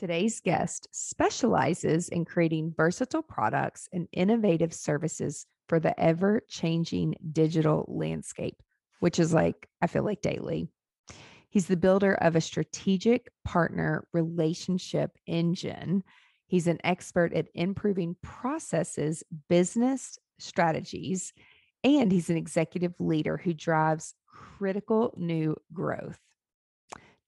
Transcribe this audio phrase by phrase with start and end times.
[0.00, 7.84] Today's guest specializes in creating versatile products and innovative services for the ever changing digital
[7.86, 8.56] landscape,
[9.00, 10.68] which is like, I feel like daily.
[11.50, 16.02] He's the builder of a strategic partner relationship engine.
[16.46, 21.34] He's an expert at improving processes, business strategies,
[21.84, 26.18] and he's an executive leader who drives critical new growth.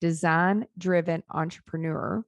[0.00, 2.24] Design driven entrepreneur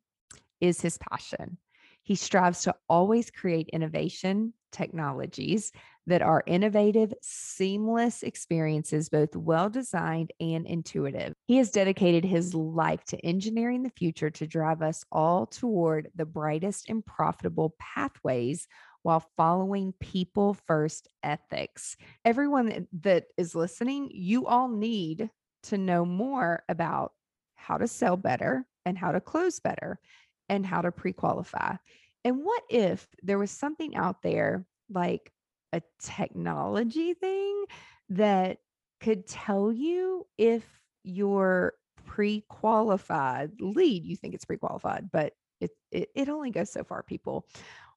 [0.64, 1.58] is his passion.
[2.02, 5.72] He strives to always create innovation technologies
[6.06, 11.32] that are innovative, seamless experiences, both well designed and intuitive.
[11.46, 16.26] He has dedicated his life to engineering the future to drive us all toward the
[16.26, 18.68] brightest and profitable pathways
[19.02, 21.96] while following people first ethics.
[22.24, 25.30] Everyone that is listening, you all need
[25.64, 27.12] to know more about
[27.54, 29.98] how to sell better and how to close better
[30.48, 31.76] and how to pre qualify.
[32.24, 35.32] And what if there was something out there like
[35.72, 37.64] a technology thing
[38.10, 38.58] that
[39.00, 40.64] could tell you if
[41.02, 46.70] your pre qualified lead, you think it's pre qualified, but it, it, it only goes
[46.70, 47.46] so far, people,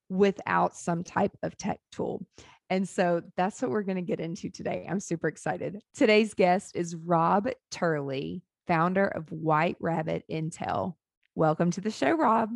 [0.09, 2.25] without some type of tech tool.
[2.69, 4.85] And so that's what we're going to get into today.
[4.89, 5.81] I'm super excited.
[5.93, 10.95] Today's guest is Rob Turley, founder of White Rabbit Intel.
[11.37, 12.49] Welcome to the show, Rob.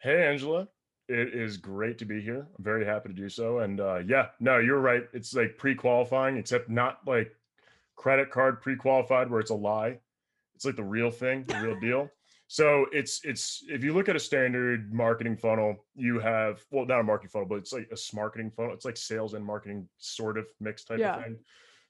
[0.00, 0.66] Hey, Angela.
[1.10, 2.46] It is great to be here.
[2.56, 3.58] I'm very happy to do so.
[3.58, 5.02] And uh, yeah, no, you're right.
[5.12, 7.30] It's like pre qualifying, except not like
[7.96, 9.98] credit card pre qualified where it's a lie.
[10.54, 12.08] It's like the real thing, the real deal.
[12.46, 17.00] So it's it's if you look at a standard marketing funnel, you have well not
[17.00, 18.72] a marketing funnel, but it's like a marketing funnel.
[18.72, 21.18] It's like sales and marketing sort of mixed type yeah.
[21.18, 21.36] of thing.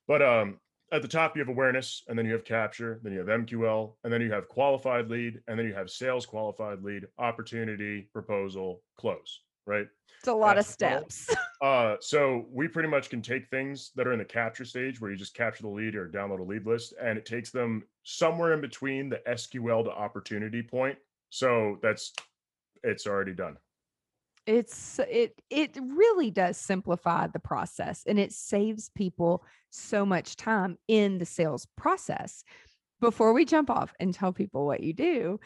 [0.09, 0.59] But um
[0.93, 3.93] at the top you have awareness and then you have capture then you have mql
[4.05, 8.83] and then you have qualified lead and then you have sales qualified lead opportunity proposal
[8.97, 9.87] close right?
[10.19, 11.31] It's a lot That's of steps.
[11.61, 15.11] Uh, so we pretty much can take things that are in the capture stage where
[15.11, 18.53] you just capture the lead or download a lead list and it takes them somewhere
[18.53, 20.97] in between the sql to opportunity point.
[21.31, 22.13] So that's
[22.85, 23.57] it's already done
[24.49, 30.79] it's it it really does simplify the process and it saves people so much time
[30.89, 32.43] in the sales process.
[33.01, 35.39] Before we jump off and tell people what you do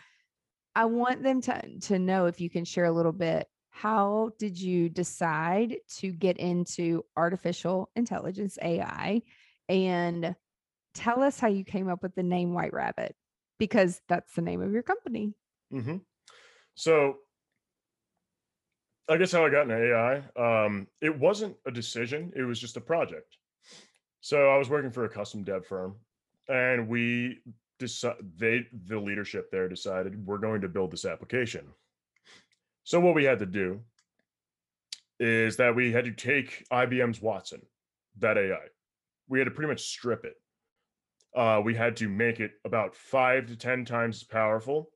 [0.75, 4.59] i want them to to know if you can share a little bit how did
[4.59, 9.21] you decide to get into artificial intelligence ai
[9.69, 10.35] and
[10.95, 13.15] tell us how you came up with the name white rabbit
[13.59, 15.35] because that's the name of your company.
[15.73, 15.97] Mm-hmm.
[16.75, 17.17] so
[19.09, 22.77] I guess how I got into AI, um, it wasn't a decision; it was just
[22.77, 23.37] a project.
[24.21, 25.97] So I was working for a custom dev firm,
[26.49, 27.41] and we
[27.79, 31.67] decided they the leadership there decided we're going to build this application.
[32.85, 33.81] So what we had to do
[35.19, 37.63] is that we had to take IBM's Watson,
[38.19, 38.67] that AI.
[39.29, 40.35] We had to pretty much strip it.
[41.35, 44.91] Uh, we had to make it about five to ten times as powerful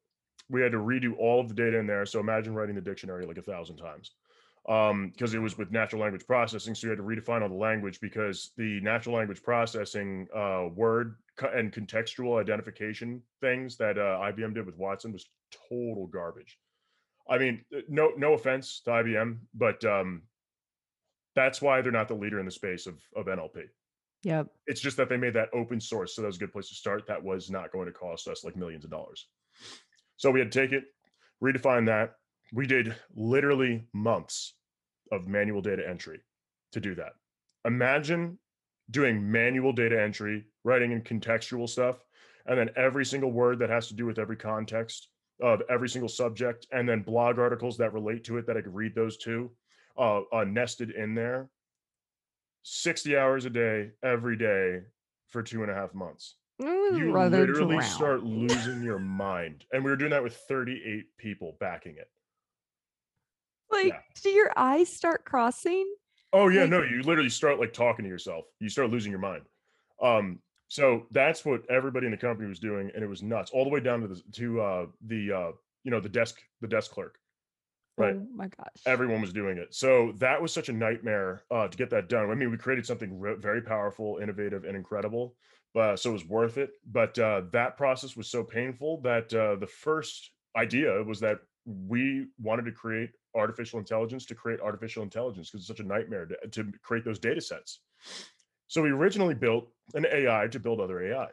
[0.48, 2.06] we had to redo all of the data in there.
[2.06, 4.12] So imagine writing the dictionary like a thousand times
[4.66, 6.74] because um, it was with natural language processing.
[6.74, 11.16] So you had to redefine all the language because the natural language processing uh, word
[11.54, 15.26] and contextual identification things that uh, IBM did with Watson was
[15.68, 16.58] total garbage.
[17.28, 20.22] I mean, uh, no no offense to IBM, but um,
[21.36, 23.68] that's why they're not the leader in the space of of NLP.
[24.24, 24.48] Yep.
[24.66, 26.74] It's just that they made that open source, so that was a good place to
[26.74, 27.06] start.
[27.06, 29.28] That was not going to cost us like millions of dollars.
[30.16, 30.84] So we had to take it,
[31.42, 32.15] redefine that.
[32.53, 34.54] We did literally months
[35.13, 36.21] of manual data entry
[36.72, 37.13] to do that.
[37.65, 38.39] Imagine
[38.91, 41.97] doing manual data entry, writing in contextual stuff,
[42.47, 45.09] and then every single word that has to do with every context
[45.42, 48.74] of every single subject, and then blog articles that relate to it that I could
[48.74, 49.51] read those too,
[49.98, 51.51] uh, uh, nested in there.
[52.62, 54.80] 60 hours a day, every day
[55.28, 56.36] for two and a half months.
[56.58, 57.82] You literally drown.
[57.82, 59.64] start losing your mind.
[59.72, 62.10] And we were doing that with 38 people backing it.
[63.70, 64.00] Like, yeah.
[64.22, 65.92] do your eyes start crossing?
[66.32, 68.44] Oh yeah, like, no, you literally start like talking to yourself.
[68.60, 69.42] You start losing your mind.
[70.03, 70.38] Um,
[70.68, 73.70] so that's what everybody in the company was doing, and it was nuts, all the
[73.70, 75.52] way down to the to uh the uh
[75.84, 77.18] you know the desk the desk clerk.
[77.98, 78.14] Right.
[78.14, 78.82] Oh my gosh.
[78.84, 79.74] Everyone was doing it.
[79.74, 82.30] So that was such a nightmare uh, to get that done.
[82.30, 85.34] I mean, we created something re- very powerful, innovative, and incredible.
[85.76, 86.70] Uh, so it was worth it.
[86.90, 92.26] But uh, that process was so painful that uh, the first idea was that we
[92.40, 96.48] wanted to create artificial intelligence to create artificial intelligence because it's such a nightmare to,
[96.48, 97.80] to create those data sets.
[98.68, 101.28] So we originally built an AI to build other AI.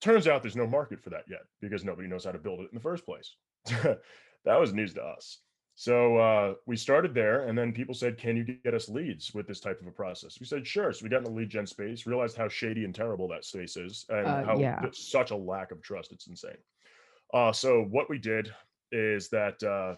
[0.00, 2.68] Turns out there's no market for that yet because nobody knows how to build it
[2.70, 3.36] in the first place.
[3.66, 5.38] that was news to us.
[5.76, 9.48] So uh, we started there, and then people said, "Can you get us leads with
[9.48, 11.66] this type of a process?" We said, "Sure." So we got in the lead gen
[11.66, 14.80] space, realized how shady and terrible that space is, and uh, how yeah.
[14.92, 16.12] such a lack of trust.
[16.12, 16.58] It's insane.
[17.32, 18.54] Uh, so what we did
[18.92, 19.96] is that, uh,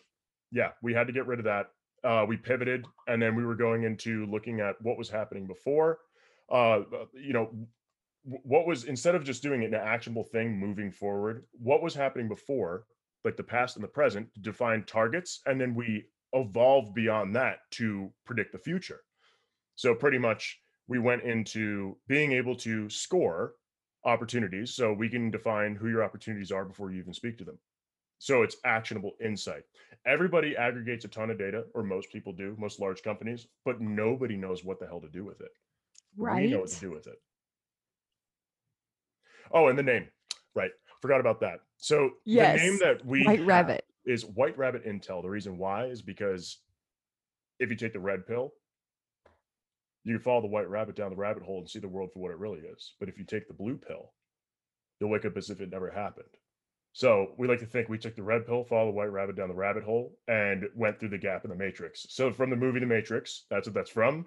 [0.51, 1.71] yeah, we had to get rid of that.
[2.03, 5.99] Uh, we pivoted, and then we were going into looking at what was happening before.
[6.51, 6.81] Uh,
[7.13, 7.51] you know,
[8.23, 12.29] what was instead of just doing it an actionable thing moving forward, what was happening
[12.29, 12.87] before
[13.27, 17.59] like the past and the present to define targets and then we evolve beyond that
[17.73, 19.01] to predict the future.
[19.75, 23.55] So pretty much we went into being able to score
[24.05, 27.59] opportunities so we can define who your opportunities are before you even speak to them.
[28.19, 29.65] So it's actionable insight.
[30.07, 34.37] Everybody aggregates a ton of data or most people do most large companies but nobody
[34.37, 35.51] knows what the hell to do with it.
[36.17, 37.21] Right we know what to do with it.
[39.53, 40.07] Oh and the name.
[40.55, 40.71] Right.
[41.03, 41.61] Forgot about that.
[41.79, 42.59] So yes.
[42.59, 45.23] the name that we White Rabbit is White Rabbit Intel.
[45.23, 46.59] The reason why is because
[47.59, 48.53] if you take the red pill,
[50.05, 52.21] you can follow the white rabbit down the rabbit hole and see the world for
[52.21, 52.95] what it really is.
[53.01, 54.13] But if you take the blue pill,
[55.01, 56.29] you'll wake up as if it never happened.
[56.93, 59.49] So we like to think we took the red pill, follow the white rabbit down
[59.49, 62.07] the rabbit hole, and went through the gap in the matrix.
[62.09, 64.27] So from the movie The Matrix, that's what that's from.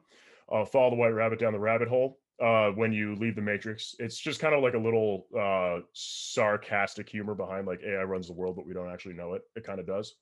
[0.51, 3.95] Uh, follow the white rabbit down the rabbit hole uh, when you leave the matrix.
[3.99, 8.33] It's just kind of like a little uh, sarcastic humor behind like AI runs the
[8.33, 9.43] world, but we don't actually know it.
[9.55, 10.15] It kind of does.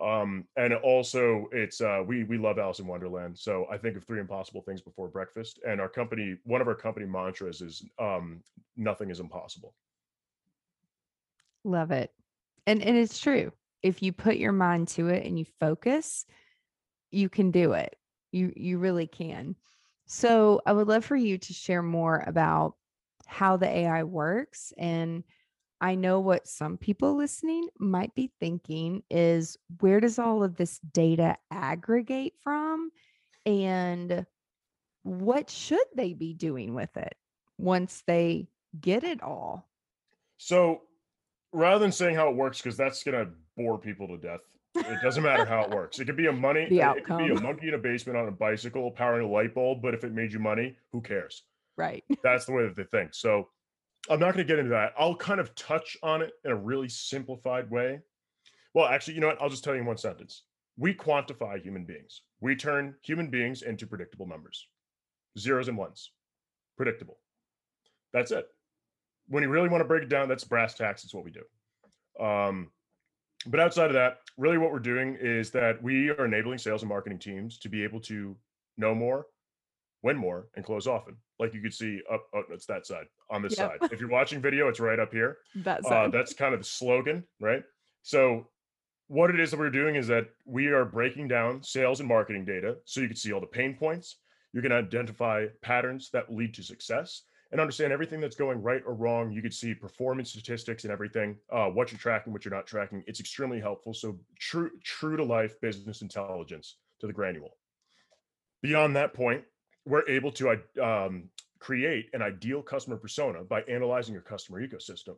[0.00, 3.38] Um, and also it's uh, we we love Alice in Wonderland.
[3.38, 5.60] So I think of three impossible things before breakfast.
[5.66, 8.42] And our company, one of our company mantras is um,
[8.76, 9.74] nothing is impossible.
[11.64, 12.10] Love it.
[12.66, 13.52] And and it's true.
[13.82, 16.24] If you put your mind to it and you focus,
[17.10, 17.96] you can do it.
[18.32, 19.56] You you really can.
[20.12, 22.74] So I would love for you to share more about
[23.28, 24.72] how the AI works.
[24.76, 25.22] And
[25.80, 30.80] I know what some people listening might be thinking is where does all of this
[30.80, 32.90] data aggregate from?
[33.46, 34.26] And
[35.04, 37.14] what should they be doing with it
[37.56, 38.48] once they
[38.80, 39.70] get it all?
[40.38, 40.80] So
[41.52, 44.40] rather than saying how it works, because that's going to bore people to death,
[44.80, 45.98] it doesn't matter how it works.
[45.98, 46.66] It could be a money.
[46.68, 49.54] The it could be a monkey in a basement on a bicycle powering a light
[49.54, 51.42] bulb, but if it made you money, who cares?
[51.76, 52.04] Right.
[52.22, 53.14] That's the way that they think.
[53.14, 53.48] So
[54.08, 54.92] I'm not going to get into that.
[54.98, 58.00] I'll kind of touch on it in a really simplified way.
[58.74, 59.42] Well, actually, you know what?
[59.42, 60.44] I'll just tell you in one sentence.
[60.76, 62.22] We quantify human beings.
[62.40, 64.66] We turn human beings into predictable numbers,
[65.38, 66.12] zeros and ones,
[66.76, 67.18] predictable.
[68.12, 68.46] That's it.
[69.28, 71.04] When you really want to break it down, that's brass tacks.
[71.04, 72.24] It's what we do.
[72.24, 72.70] Um,
[73.46, 76.88] but outside of that, really what we're doing is that we are enabling sales and
[76.88, 78.36] marketing teams to be able to
[78.76, 79.26] know more,
[80.02, 81.16] win more, and close often.
[81.38, 83.78] Like you could see up, oh, it's that side on this yep.
[83.80, 83.92] side.
[83.92, 85.38] If you're watching video, it's right up here.
[85.56, 87.62] That uh, that's kind of the slogan, right?
[88.02, 88.48] So
[89.08, 92.44] what it is that we're doing is that we are breaking down sales and marketing
[92.44, 94.16] data so you can see all the pain points.
[94.52, 98.94] You can identify patterns that lead to success and understand everything that's going right or
[98.94, 99.32] wrong.
[99.32, 103.02] You could see performance statistics and everything, uh, what you're tracking, what you're not tracking.
[103.06, 103.92] It's extremely helpful.
[103.92, 107.56] So true, true to life business intelligence to the granule.
[108.62, 109.44] Beyond that point,
[109.84, 115.16] we're able to um, create an ideal customer persona by analyzing your customer ecosystem.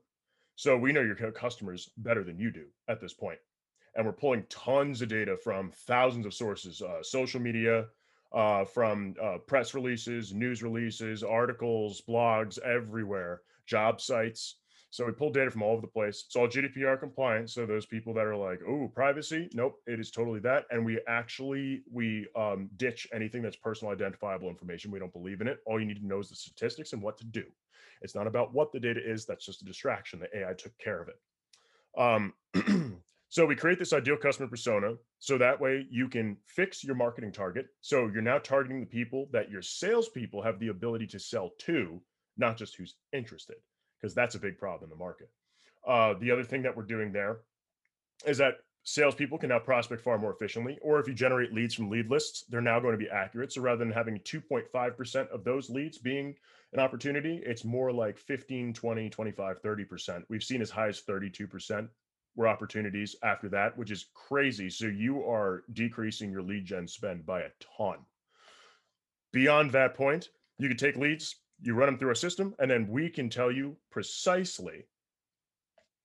[0.56, 3.38] So we know your customers better than you do at this point.
[3.94, 7.86] And we're pulling tons of data from thousands of sources, uh, social media,
[8.34, 14.56] uh, from uh, press releases, news releases, articles, blogs, everywhere, job sites.
[14.90, 16.24] So we pull data from all over the place.
[16.26, 17.48] It's all GDPR compliant.
[17.48, 20.66] So those people that are like, "Oh, privacy," nope, it is totally that.
[20.70, 24.90] And we actually we um, ditch anything that's personal identifiable information.
[24.90, 25.60] We don't believe in it.
[25.64, 27.44] All you need to know is the statistics and what to do.
[28.02, 29.24] It's not about what the data is.
[29.24, 30.20] That's just a distraction.
[30.20, 31.18] The AI took care of it.
[31.96, 32.34] Um,
[33.32, 37.32] So we create this ideal customer persona so that way you can fix your marketing
[37.32, 37.64] target.
[37.80, 42.02] So you're now targeting the people that your salespeople have the ability to sell to,
[42.36, 43.56] not just who's interested.
[43.98, 45.30] because that's a big problem in the market.
[45.88, 47.38] Uh, the other thing that we're doing there
[48.26, 50.78] is that salespeople can now prospect far more efficiently.
[50.82, 53.50] Or if you generate leads from lead lists, they're now going to be accurate.
[53.50, 56.34] So rather than having 2.5% of those leads being
[56.74, 60.22] an opportunity, it's more like 15, 20, 25, 30%.
[60.28, 61.88] We've seen as high as 32%
[62.34, 64.70] were opportunities after that, which is crazy.
[64.70, 67.98] So you are decreasing your lead gen spend by a ton.
[69.32, 72.88] Beyond that point, you can take leads, you run them through a system, and then
[72.88, 74.86] we can tell you precisely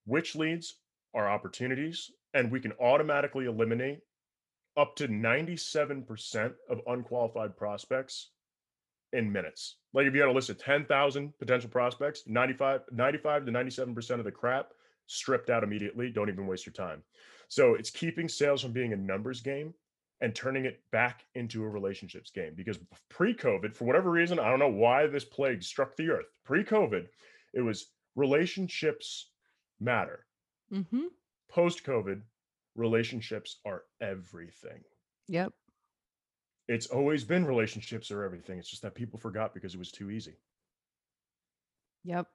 [0.06, 0.76] which leads
[1.14, 4.00] are opportunities, and we can automatically eliminate
[4.78, 8.30] up to 97% of unqualified prospects
[9.14, 9.78] in minutes.
[9.94, 14.26] Like if you had a list of 10,000 potential prospects, 95, 95 to 97% of
[14.26, 14.70] the crap
[15.08, 16.10] stripped out immediately.
[16.10, 17.02] Don't even waste your time.
[17.48, 19.74] So it's keeping sales from being a numbers game
[20.22, 22.54] and turning it back into a relationships game.
[22.56, 26.26] Because pre COVID, for whatever reason, I don't know why this plague struck the earth.
[26.44, 27.08] Pre COVID,
[27.54, 29.32] it was relationships
[29.80, 30.26] matter.
[30.72, 31.06] Mm-hmm.
[31.50, 32.22] Post COVID,
[32.76, 34.84] relationships are everything.
[35.28, 35.54] Yep.
[36.68, 38.60] It's always been relationships are everything.
[38.60, 40.36] It's just that people forgot because it was too easy.
[42.04, 42.28] Yep.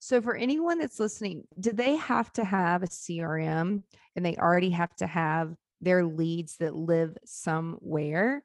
[0.00, 3.82] So, for anyone that's listening, do they have to have a CRM
[4.14, 8.44] and they already have to have their leads that live somewhere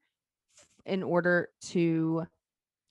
[0.85, 2.25] in order to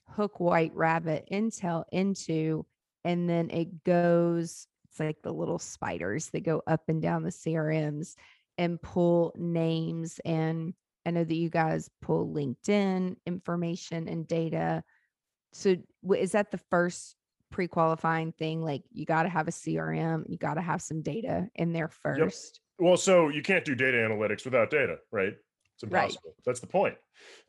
[0.08, 2.64] hook White Rabbit Intel into?
[3.04, 7.30] And then it goes, it's like the little spiders that go up and down the
[7.30, 8.14] CRMs
[8.58, 10.20] and pull names.
[10.24, 14.84] And I know that you guys pull LinkedIn information and data.
[15.52, 15.76] So,
[16.16, 17.16] is that the first
[17.52, 21.48] pre-qualifying thing like you got to have a crm you got to have some data
[21.54, 22.60] in there first.
[22.78, 22.86] Yep.
[22.86, 25.34] well so you can't do data analytics without data right?
[25.74, 26.22] It's impossible.
[26.26, 26.34] Right.
[26.44, 26.96] that's the point.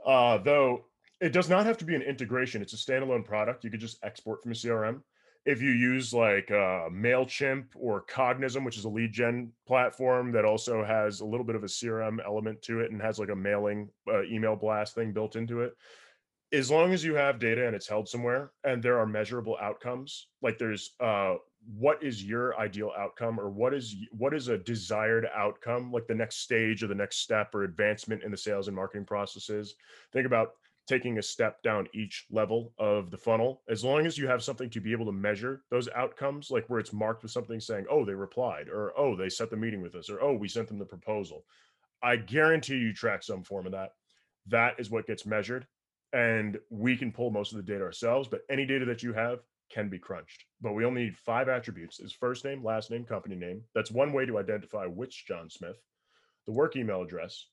[0.05, 0.85] Uh, though
[1.19, 2.61] it does not have to be an integration.
[2.61, 3.63] It's a standalone product.
[3.63, 5.01] You could just export from a crm
[5.45, 10.45] if you use like uh, mailchimp or cognism which is a lead gen platform that
[10.45, 13.35] also has a little bit of a crm element to it and has like a
[13.35, 15.73] mailing uh, email blast thing built into it
[16.53, 20.27] as long as you have data and it's held somewhere and there are measurable outcomes
[20.41, 21.35] like there's uh
[21.77, 26.15] what is your ideal outcome or what is what is a desired outcome like the
[26.15, 29.75] next stage or the next step or advancement in the sales and marketing processes
[30.11, 30.51] think about
[30.85, 33.61] taking a step down each level of the funnel.
[33.69, 36.79] As long as you have something to be able to measure those outcomes like where
[36.81, 39.95] it's marked with something saying oh they replied or oh they set the meeting with
[39.95, 41.45] us or oh we sent them the proposal
[42.01, 43.91] i guarantee you track some form of that.
[44.47, 45.65] That is what gets measured
[46.13, 49.39] and we can pull most of the data ourselves but any data that you have
[49.71, 50.45] can be crunched.
[50.61, 53.63] But we only need five attributes is first name last name company name.
[53.73, 55.77] That's one way to identify which john smith.
[56.45, 57.47] The work email address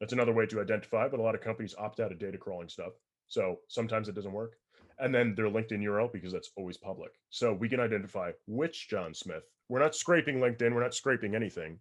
[0.00, 2.68] that's another way to identify but a lot of companies opt out of data crawling
[2.68, 2.92] stuff
[3.28, 4.54] so sometimes it doesn't work.
[4.98, 7.12] And then their linkedin url because that's always public.
[7.28, 9.44] So we can identify which john smith.
[9.68, 11.78] We're not scraping linkedin we're not scraping anything.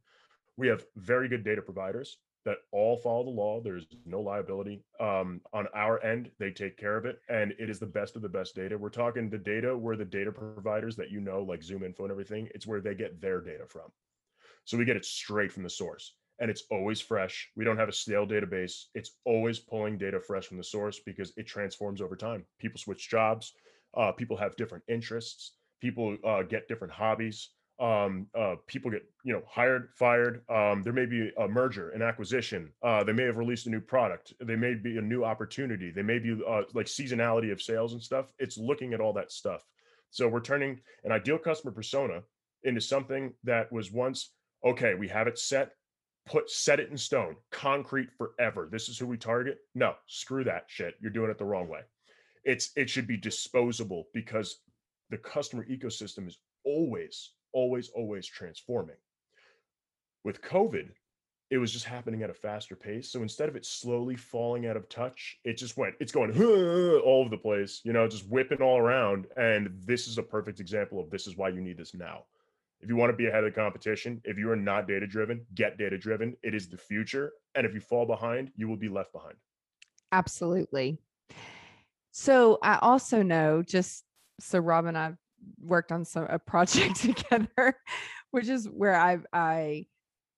[0.57, 3.59] We have very good data providers that all follow the law.
[3.59, 4.83] There's no liability.
[4.99, 8.21] Um, on our end, they take care of it, and it is the best of
[8.21, 8.77] the best data.
[8.77, 12.47] We're talking the data where the data providers that you know, like ZoomInfo and everything,
[12.53, 13.91] it's where they get their data from.
[14.63, 17.49] So we get it straight from the source, and it's always fresh.
[17.55, 18.85] We don't have a stale database.
[18.93, 22.45] It's always pulling data fresh from the source because it transforms over time.
[22.59, 23.53] People switch jobs.
[23.97, 25.53] Uh, people have different interests.
[25.81, 27.49] People uh, get different hobbies
[27.79, 30.43] um, uh, people get you know hired, fired.
[30.49, 32.71] Um, there may be a merger, an acquisition.
[32.81, 34.33] Uh, they may have released a new product.
[34.39, 35.91] They may be a new opportunity.
[35.91, 38.31] They may be uh, like seasonality of sales and stuff.
[38.39, 39.65] It's looking at all that stuff.
[40.09, 42.21] So we're turning an ideal customer persona
[42.63, 44.31] into something that was once
[44.63, 44.93] okay.
[44.93, 45.71] We have it set,
[46.25, 48.69] put set it in stone, concrete forever.
[48.71, 49.57] This is who we target.
[49.73, 50.95] No, screw that shit.
[51.01, 51.81] You're doing it the wrong way.
[52.45, 54.61] It's it should be disposable because
[55.09, 58.97] the customer ecosystem is always always, always transforming.
[60.23, 60.89] With COVID,
[61.49, 63.11] it was just happening at a faster pace.
[63.11, 66.31] So instead of it slowly falling out of touch, it just went, it's going
[67.03, 69.27] all over the place, you know, just whipping all around.
[69.37, 72.23] And this is a perfect example of this is why you need this now.
[72.81, 75.45] If you want to be ahead of the competition, if you are not data driven,
[75.55, 76.35] get data driven.
[76.43, 77.31] It is the future.
[77.55, 79.35] And if you fall behind, you will be left behind.
[80.11, 80.99] Absolutely.
[82.11, 84.03] So I also know just
[84.39, 85.13] so Rob and I
[85.59, 87.75] worked on some a project together,
[88.31, 89.85] which is where I I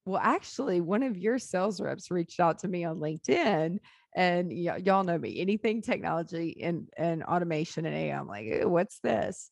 [0.06, 3.78] well actually one of your sales reps reached out to me on LinkedIn
[4.16, 9.00] and y- y'all know me anything technology and and automation and AI I'm like what's
[9.00, 9.50] this?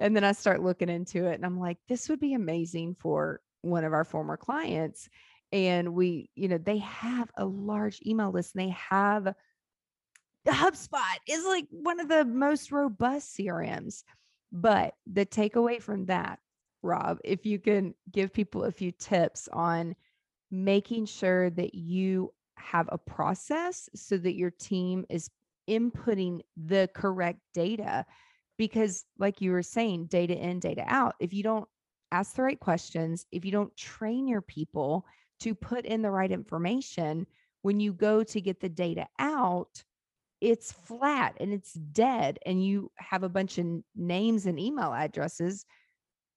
[0.00, 3.40] And then I start looking into it and I'm like this would be amazing for
[3.62, 5.08] one of our former clients
[5.52, 9.34] and we you know they have a large email list and they have
[10.46, 14.02] HubSpot is like one of the most robust CRMs
[14.54, 16.38] But the takeaway from that,
[16.82, 19.96] Rob, if you can give people a few tips on
[20.52, 25.28] making sure that you have a process so that your team is
[25.68, 28.06] inputting the correct data
[28.56, 31.66] because like you were saying data in data out if you don't
[32.12, 35.04] ask the right questions if you don't train your people
[35.40, 37.26] to put in the right information
[37.62, 39.82] when you go to get the data out
[40.44, 45.64] it's flat and it's dead and you have a bunch of names and email addresses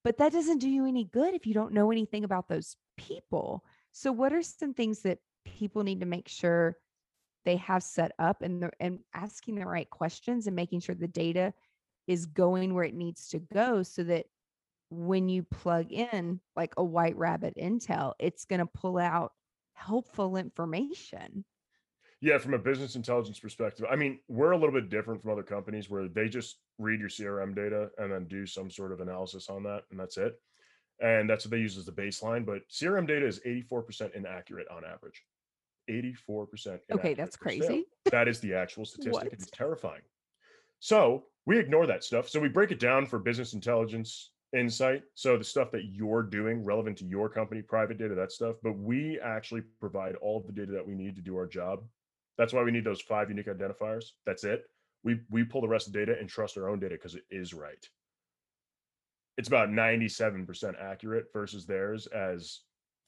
[0.07, 3.65] but that doesn't do you any good if you don't know anything about those people.
[3.91, 6.77] So what are some things that people need to make sure
[7.43, 11.53] they have set up and and asking the right questions and making sure the data
[12.07, 14.27] is going where it needs to go so that
[14.89, 19.33] when you plug in like a white rabbit intel it's going to pull out
[19.73, 21.43] helpful information
[22.21, 25.43] yeah from a business intelligence perspective i mean we're a little bit different from other
[25.43, 29.49] companies where they just read your crm data and then do some sort of analysis
[29.49, 30.39] on that and that's it
[30.99, 34.83] and that's what they use as the baseline but crm data is 84% inaccurate on
[34.83, 35.23] average
[35.89, 36.79] 84%.
[36.91, 37.85] Okay, that's crazy.
[38.11, 39.29] That is the actual statistic.
[39.31, 40.01] it's terrifying.
[40.79, 42.29] So we ignore that stuff.
[42.29, 45.03] So we break it down for business intelligence insight.
[45.15, 48.57] So the stuff that you're doing relevant to your company, private data, that stuff.
[48.61, 51.83] But we actually provide all of the data that we need to do our job.
[52.37, 54.11] That's why we need those five unique identifiers.
[54.25, 54.69] That's it.
[55.03, 57.23] We we pull the rest of the data and trust our own data because it
[57.29, 57.87] is right.
[59.37, 62.61] It's about 97% accurate versus theirs as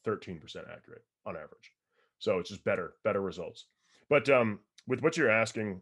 [0.05, 0.39] 13%
[0.71, 1.73] accurate on average.
[2.19, 3.65] So it's just better, better results.
[4.09, 5.81] But um, with what you're asking,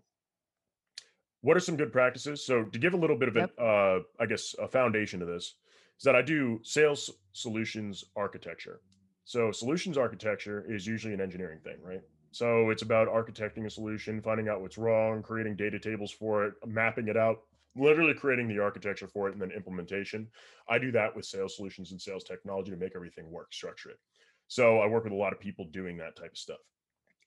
[1.42, 2.46] what are some good practices?
[2.46, 3.52] So to give a little bit of yep.
[3.60, 5.56] uh, I guess, a foundation to this
[5.98, 8.80] is that I do sales solutions architecture.
[9.26, 12.02] So solutions architecture is usually an engineering thing, right?
[12.32, 16.54] So it's about architecting a solution, finding out what's wrong, creating data tables for it,
[16.66, 17.42] mapping it out,
[17.76, 20.28] literally creating the architecture for it, and then implementation.
[20.70, 24.00] I do that with sales solutions and sales technology to make everything work, structure it.
[24.48, 26.58] So I work with a lot of people doing that type of stuff.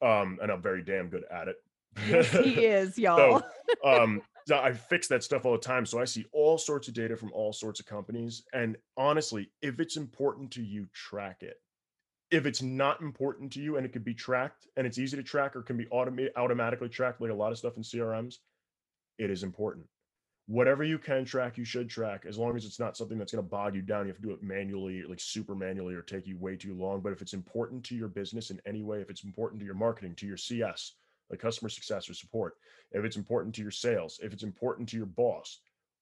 [0.02, 1.56] Um, and I'm very damn good at it.
[2.08, 3.42] Yes, he is, y'all.
[3.82, 5.86] so, um, I fix that stuff all the time.
[5.86, 8.42] So I see all sorts of data from all sorts of companies.
[8.52, 11.60] And honestly, if it's important to you, track it.
[12.30, 15.22] If it's not important to you and it could be tracked and it's easy to
[15.22, 18.36] track or can be automated automatically tracked, like a lot of stuff in CRMs,
[19.18, 19.86] it is important
[20.50, 23.44] whatever you can track, you should track as long as it's not something that's going
[23.44, 24.04] to bog you down.
[24.04, 27.00] You have to do it manually, like super manually, or take you way too long.
[27.00, 29.76] But if it's important to your business in any way, if it's important to your
[29.76, 30.94] marketing, to your CS,
[31.30, 32.54] like customer success or support,
[32.90, 35.60] if it's important to your sales, if it's important to your boss,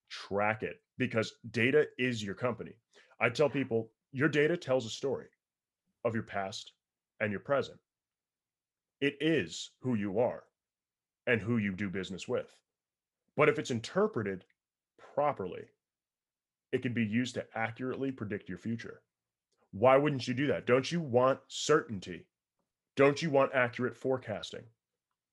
[0.09, 2.73] track it because data is your company.
[3.21, 5.27] I tell people your data tells a story
[6.03, 6.73] of your past
[7.19, 7.79] and your present.
[9.01, 10.43] It is who you are
[11.27, 12.55] and who you do business with.
[13.35, 14.45] But if it's interpreted
[15.15, 15.65] properly,
[16.71, 19.01] it can be used to accurately predict your future.
[19.71, 20.65] Why wouldn't you do that?
[20.65, 22.25] Don't you want certainty?
[22.95, 24.63] Don't you want accurate forecasting?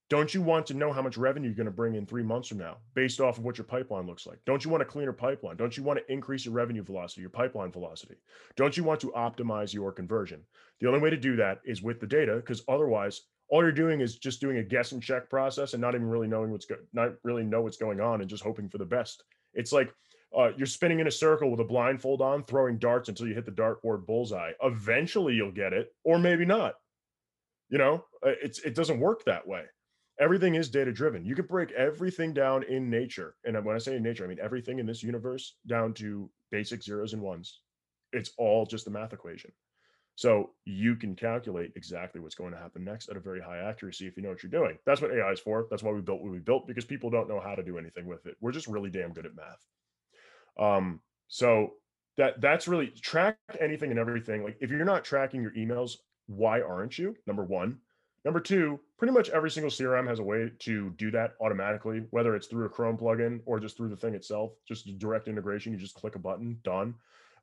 [0.08, 2.48] Don't you want to know how much revenue you're going to bring in three months
[2.48, 4.38] from now based off of what your pipeline looks like?
[4.46, 5.56] Don't you want a cleaner pipeline?
[5.56, 8.14] Don't you want to increase your revenue velocity, your pipeline velocity?
[8.54, 10.42] Don't you want to optimize your conversion?
[10.80, 14.00] The only way to do that is with the data because otherwise all you're doing
[14.00, 16.76] is just doing a guess and check process and not even really knowing what's go-
[16.92, 19.24] not really know what's going on and just hoping for the best.
[19.54, 19.92] It's like
[20.36, 23.46] uh, you're spinning in a circle with a blindfold on, throwing darts until you hit
[23.46, 24.52] the dartboard bullseye.
[24.62, 26.74] Eventually, you'll get it, or maybe not.
[27.70, 29.64] You know, uh, it's it doesn't work that way.
[30.18, 31.24] Everything is data driven.
[31.24, 34.40] You can break everything down in nature, and when I say in nature, I mean
[34.40, 37.60] everything in this universe down to basic zeros and ones.
[38.12, 39.52] It's all just a math equation.
[40.14, 44.06] So you can calculate exactly what's going to happen next at a very high accuracy
[44.06, 44.78] if you know what you're doing.
[44.86, 45.66] That's what AI is for.
[45.70, 48.06] That's why we built what we built because people don't know how to do anything
[48.06, 48.36] with it.
[48.40, 49.66] We're just really damn good at math.
[50.58, 51.74] Um, so
[52.16, 54.42] that that's really track anything and everything.
[54.42, 55.92] Like if you're not tracking your emails,
[56.26, 57.14] why aren't you?
[57.26, 57.78] Number one.
[58.26, 62.36] Number two, pretty much every single CRM has a way to do that automatically, whether
[62.36, 65.72] it's through a Chrome plugin or just through the thing itself, just direct integration.
[65.72, 66.94] You just click a button, done.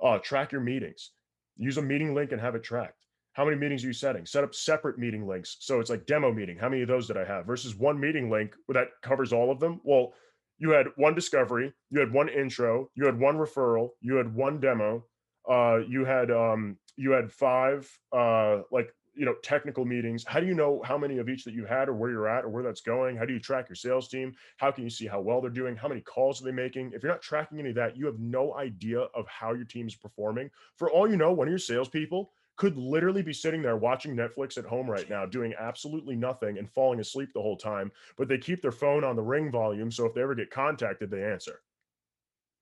[0.04, 1.12] Uh, track your meetings
[1.58, 3.06] use a meeting link and have it tracked.
[3.34, 4.26] How many meetings are you setting?
[4.26, 5.58] Set up separate meeting links.
[5.60, 6.58] So it's like demo meeting.
[6.58, 9.60] How many of those did I have versus one meeting link that covers all of
[9.60, 9.82] them?
[9.84, 10.14] Well,
[10.60, 14.60] you had one discovery, you had one intro, you had one referral, you had one
[14.60, 15.04] demo,
[15.50, 20.46] uh, you had um, you had five uh, like you know technical meetings how do
[20.46, 22.64] you know how many of each that you had or where you're at or where
[22.64, 25.42] that's going how do you track your sales team how can you see how well
[25.42, 27.96] they're doing how many calls are they making if you're not tracking any of that
[27.98, 31.48] you have no idea of how your team is performing for all you know one
[31.48, 35.56] of your salespeople could literally be sitting there watching Netflix at home right now, doing
[35.60, 37.92] absolutely nothing and falling asleep the whole time.
[38.16, 39.92] But they keep their phone on the ring volume.
[39.92, 41.62] So if they ever get contacted, they answer.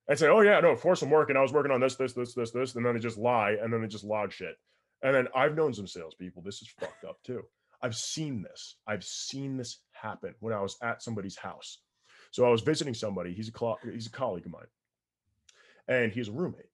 [0.07, 1.37] and say, "Oh yeah, no, of course I'm working.
[1.37, 3.71] I was working on this, this, this, this, this," and then they just lie, and
[3.71, 4.57] then they just log shit.
[5.03, 6.43] And then I've known some salespeople.
[6.43, 7.43] This is fucked up too.
[7.81, 8.75] I've seen this.
[8.87, 11.79] I've seen this happen when I was at somebody's house.
[12.31, 13.33] So I was visiting somebody.
[13.33, 14.67] He's a he's a colleague of mine,
[15.87, 16.69] and he's a roommate.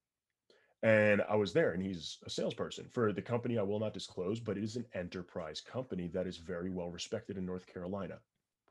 [0.83, 4.39] And I was there, and he's a salesperson for the company I will not disclose,
[4.39, 8.19] but it is an enterprise company that is very well respected in North Carolina.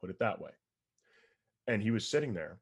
[0.01, 0.53] Put it that way.
[1.67, 2.59] And he was sitting there,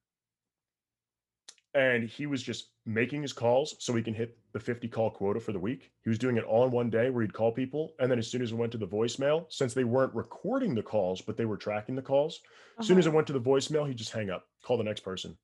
[1.74, 5.40] and he was just making his calls so he can hit the 50 call quota
[5.40, 5.90] for the week.
[6.02, 7.94] He was doing it all in one day where he'd call people.
[7.98, 10.82] And then as soon as it went to the voicemail, since they weren't recording the
[10.82, 12.80] calls, but they were tracking the calls, uh-huh.
[12.80, 13.14] as soon as uh-huh.
[13.14, 15.36] it went to the voicemail, he'd just hang up, call the next person.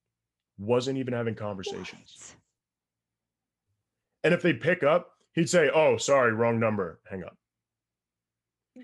[0.58, 2.16] Wasn't even having conversations.
[2.16, 2.36] What?
[4.22, 7.36] And if they pick up, he'd say, Oh, sorry, wrong number, hang up.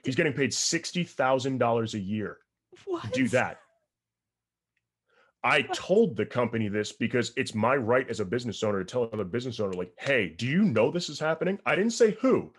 [0.04, 2.38] He's getting paid $60,000 a year
[2.86, 3.04] what?
[3.04, 3.60] to do that.
[5.46, 9.04] I told the company this because it's my right as a business owner to tell
[9.04, 11.56] another business owner, like, hey, do you know this is happening?
[11.64, 12.52] I didn't say who.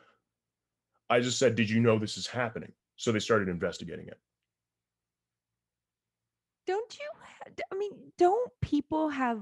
[1.09, 2.71] I just said, did you know this is happening?
[2.95, 4.17] So they started investigating it.
[6.65, 7.09] Don't you?
[7.69, 9.41] I mean, don't people have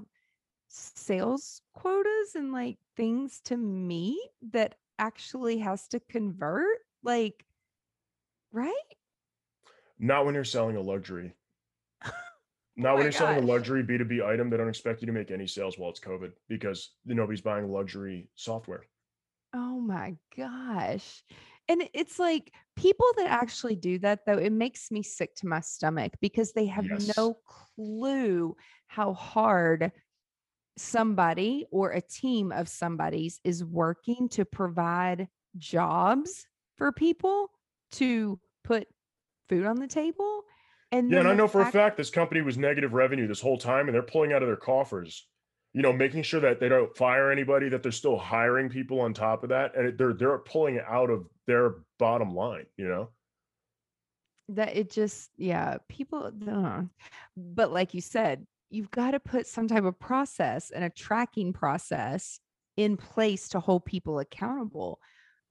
[0.67, 6.79] sales quotas and like things to meet that actually has to convert?
[7.03, 7.45] Like,
[8.51, 8.73] right?
[9.99, 11.35] Not when you're selling a luxury
[12.77, 13.19] now, oh when you're gosh.
[13.19, 15.99] selling a luxury B2B item, they don't expect you to make any sales while it's
[15.99, 18.83] COVID because nobody's buying luxury software.
[19.53, 21.23] Oh my gosh.
[21.67, 25.61] And it's like people that actually do that, though, it makes me sick to my
[25.61, 27.15] stomach because they have yes.
[27.17, 27.37] no
[27.75, 28.55] clue
[28.87, 29.91] how hard
[30.77, 36.45] somebody or a team of somebody's is working to provide jobs
[36.77, 37.49] for people
[37.93, 38.87] to put
[39.47, 40.43] food on the table
[40.91, 43.41] and yeah, and I know for fact- a fact this company was negative revenue this
[43.41, 45.27] whole time, and they're pulling out of their coffers.
[45.73, 49.13] You know, making sure that they don't fire anybody, that they're still hiring people on
[49.13, 52.65] top of that, and they're they're pulling it out of their bottom line.
[52.77, 53.09] You know,
[54.49, 56.31] that it just yeah, people.
[56.49, 56.83] Uh,
[57.35, 61.51] but like you said, you've got to put some type of process and a tracking
[61.51, 62.39] process
[62.77, 64.99] in place to hold people accountable.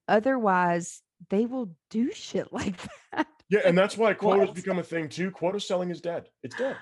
[0.09, 2.77] Otherwise, they will do shit like
[3.13, 3.27] that.
[3.51, 4.55] Yeah, and that's why quotas what?
[4.55, 5.31] become a thing too.
[5.31, 6.29] Quota selling is dead.
[6.43, 6.77] It's dead.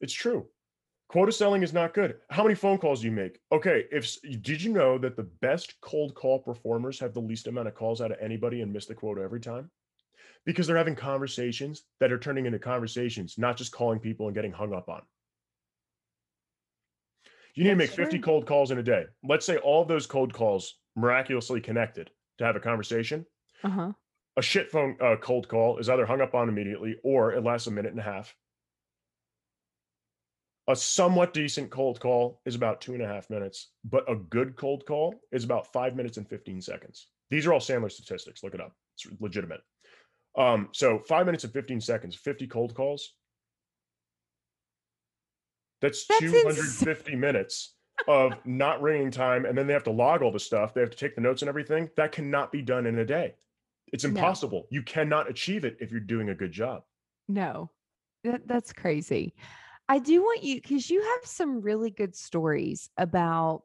[0.00, 0.46] It's true.
[1.08, 2.16] Quota selling is not good.
[2.30, 3.40] How many phone calls do you make?
[3.52, 7.68] Okay, if did you know that the best cold call performers have the least amount
[7.68, 9.70] of calls out of anybody and miss the quota every time?
[10.46, 14.52] Because they're having conversations that are turning into conversations, not just calling people and getting
[14.52, 15.02] hung up on.
[17.54, 18.24] You need That's to make 50 true.
[18.24, 19.04] cold calls in a day.
[19.22, 23.26] Let's say all those cold calls miraculously connected to have a conversation.
[23.64, 23.92] Uh-huh
[24.40, 27.66] a shit phone uh, cold call is either hung up on immediately or it lasts
[27.66, 28.34] a minute and a half.
[30.66, 34.56] A somewhat decent cold call is about two and a half minutes, but a good
[34.56, 37.08] cold call is about five minutes and 15 seconds.
[37.28, 38.42] These are all Sandler statistics.
[38.42, 38.72] Look it up.
[38.94, 39.60] It's legitimate.
[40.38, 43.12] Um, so five minutes and 15 seconds, 50 cold calls.
[45.82, 47.20] That's, That's 250 insane.
[47.20, 47.74] minutes
[48.08, 49.44] of not ringing time.
[49.44, 50.72] And then they have to log all the stuff.
[50.72, 51.90] They have to take the notes and everything.
[51.98, 53.34] That cannot be done in a day.
[53.92, 54.68] It's impossible.
[54.70, 54.76] No.
[54.76, 56.82] You cannot achieve it if you're doing a good job.
[57.28, 57.70] No,
[58.24, 59.34] that, that's crazy.
[59.88, 63.62] I do want you because you have some really good stories about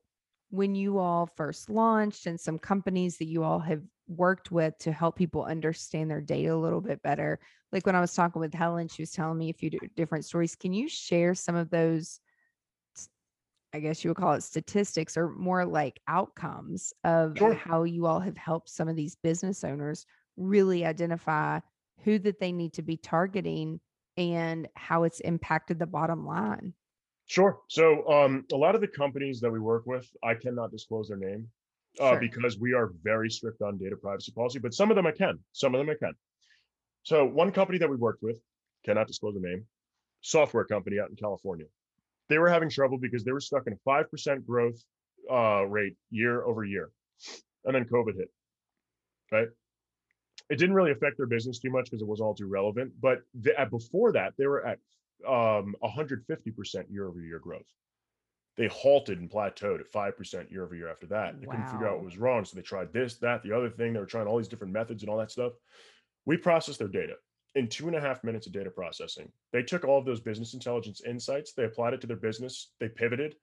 [0.49, 4.91] when you all first launched and some companies that you all have worked with to
[4.91, 7.39] help people understand their data a little bit better.
[7.71, 10.55] Like when I was talking with Helen, she was telling me a few different stories.
[10.55, 12.19] Can you share some of those
[13.75, 17.55] I guess you would call it statistics or more like outcomes of sure.
[17.55, 20.05] how you all have helped some of these business owners
[20.37, 21.59] really identify
[22.05, 23.81] who that they need to be targeting
[24.15, 26.73] and how it's impacted the bottom line.
[27.25, 27.59] Sure.
[27.67, 31.17] So um, a lot of the companies that we work with, I cannot disclose their
[31.17, 31.49] name
[31.99, 32.19] uh, sure.
[32.21, 35.37] because we are very strict on data privacy policy, but some of them I can.
[35.51, 36.13] Some of them I can.
[37.03, 38.39] So one company that we worked with,
[38.85, 39.65] cannot disclose the name,
[40.21, 41.65] software company out in California
[42.29, 44.81] they were having trouble because they were stuck in a 5% growth
[45.31, 46.89] uh, rate year over year.
[47.63, 48.29] And then COVID hit.
[49.31, 49.47] Right.
[50.49, 52.93] It didn't really affect their business too much because it was all too relevant.
[53.01, 54.77] But the, before that, they were at
[55.27, 57.65] um, 150% year over year growth.
[58.57, 61.39] They halted and plateaued at 5% year over year after that.
[61.39, 61.55] They wow.
[61.55, 62.45] couldn't figure out what was wrong.
[62.45, 63.93] So they tried this, that, the other thing.
[63.93, 65.53] They were trying all these different methods and all that stuff.
[66.25, 67.15] We processed their data
[67.55, 69.31] in two and a half minutes of data processing.
[69.51, 72.89] They took all of those business intelligence insights, they applied it to their business, they
[72.89, 73.35] pivoted,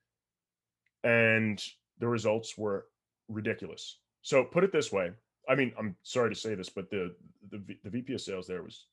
[1.03, 1.63] and
[1.99, 2.87] the results were
[3.29, 3.99] ridiculous.
[4.21, 5.11] So put it this way.
[5.49, 7.15] I mean, I'm sorry to say this, but the
[7.51, 8.87] the, the VP of sales there was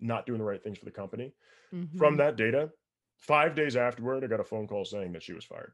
[0.00, 1.32] not doing the right things for the company.
[1.74, 1.98] Mm-hmm.
[1.98, 2.70] From that data,
[3.16, 5.72] five days afterward, I got a phone call saying that she was fired.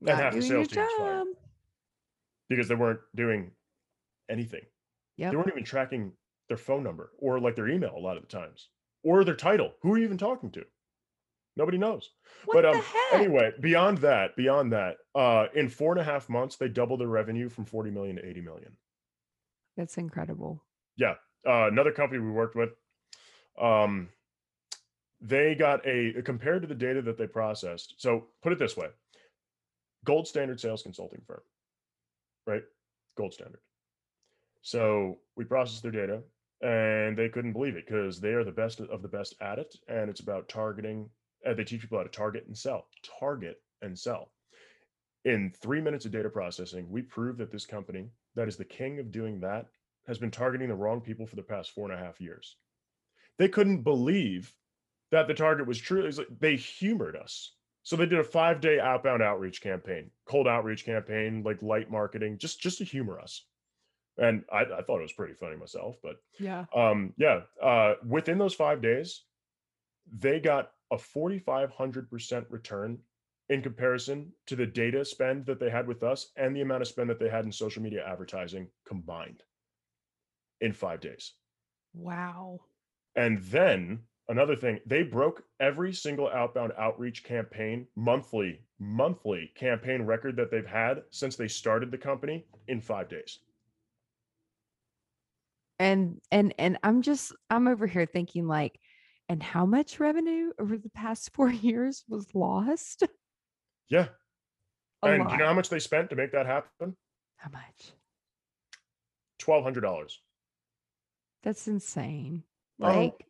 [0.00, 1.26] Not half the sales team was fired.
[2.48, 3.50] because they weren't doing
[4.30, 4.62] anything.
[5.16, 5.30] Yep.
[5.30, 6.12] They weren't even tracking
[6.50, 8.68] their phone number or like their email a lot of the times
[9.02, 9.72] or their title.
[9.80, 10.64] Who are you even talking to?
[11.56, 12.10] Nobody knows.
[12.44, 12.82] What but um,
[13.12, 17.08] anyway, beyond that, beyond that, uh, in four and a half months, they doubled their
[17.08, 18.72] revenue from 40 million to 80 million.
[19.76, 20.62] That's incredible.
[20.96, 21.14] Yeah.
[21.46, 22.70] Uh, another company we worked with
[23.60, 24.08] um
[25.20, 28.86] they got a compared to the data that they processed so put it this way
[30.04, 31.40] gold standard sales consulting firm
[32.46, 32.62] right
[33.16, 33.60] gold standard
[34.62, 36.22] so we processed their data
[36.62, 39.74] and they couldn't believe it because they are the best of the best at it
[39.88, 41.08] and it's about targeting
[41.46, 42.86] uh, they teach people how to target and sell
[43.18, 44.30] target and sell
[45.24, 48.98] in three minutes of data processing we proved that this company that is the king
[48.98, 49.66] of doing that
[50.06, 52.56] has been targeting the wrong people for the past four and a half years.
[53.38, 54.52] They couldn't believe
[55.10, 56.08] that the target was true.
[56.10, 57.54] Like they humored us.
[57.82, 62.38] So they did a five day outbound outreach campaign, cold outreach campaign, like light marketing,
[62.38, 63.46] just just to humor us.
[64.20, 66.66] And I, I thought it was pretty funny myself, but Yeah.
[66.76, 69.24] um, yeah, uh, within those five days,
[70.12, 72.98] they got a 4,500% return
[73.48, 76.88] in comparison to the data spend that they had with us and the amount of
[76.88, 79.42] spend that they had in social media advertising combined
[80.60, 81.32] in five days.
[81.94, 82.60] Wow.
[83.16, 90.36] And then another thing, they broke every single outbound outreach campaign, monthly, monthly campaign record
[90.36, 93.38] that they've had since they started the company in five days.
[95.80, 98.78] And and and I'm just I'm over here thinking like,
[99.30, 103.02] and how much revenue over the past four years was lost?
[103.88, 104.08] Yeah.
[105.02, 105.32] A and lot.
[105.32, 106.96] you know how much they spent to make that happen?
[107.36, 107.92] how much?
[109.40, 110.12] $1,200.
[111.42, 112.42] That's insane.
[112.82, 112.94] Uh-huh.
[112.94, 113.26] Like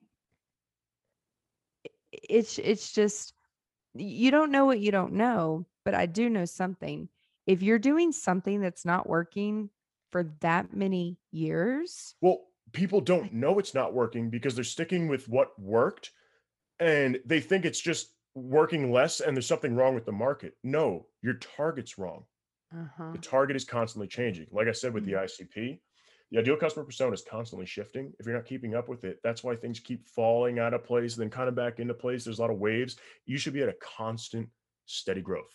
[2.13, 3.33] it's it's just
[3.95, 7.09] you don't know what you don't know, but I do know something.
[7.47, 9.71] If you're doing something that's not working
[10.11, 15.29] for that many years, Well, people don't know it's not working because they're sticking with
[15.29, 16.11] what worked
[16.79, 20.55] and they think it's just working less and there's something wrong with the market.
[20.62, 22.25] No, your target's wrong.
[22.73, 23.12] uh-huh.
[23.12, 24.46] The target is constantly changing.
[24.53, 25.81] Like I said with the ICP,
[26.31, 28.12] the ideal customer persona is constantly shifting.
[28.20, 31.16] If you're not keeping up with it, that's why things keep falling out of place,
[31.16, 32.25] then kind of back into place.
[32.25, 32.96] There's a lot of waves.
[33.27, 34.49] You should be at a constant,
[34.87, 35.51] steady growth.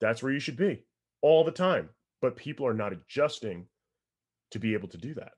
[0.00, 0.84] That's where you should be
[1.20, 1.90] all the time.
[2.22, 3.66] But people are not adjusting
[4.54, 5.34] to be able to do that.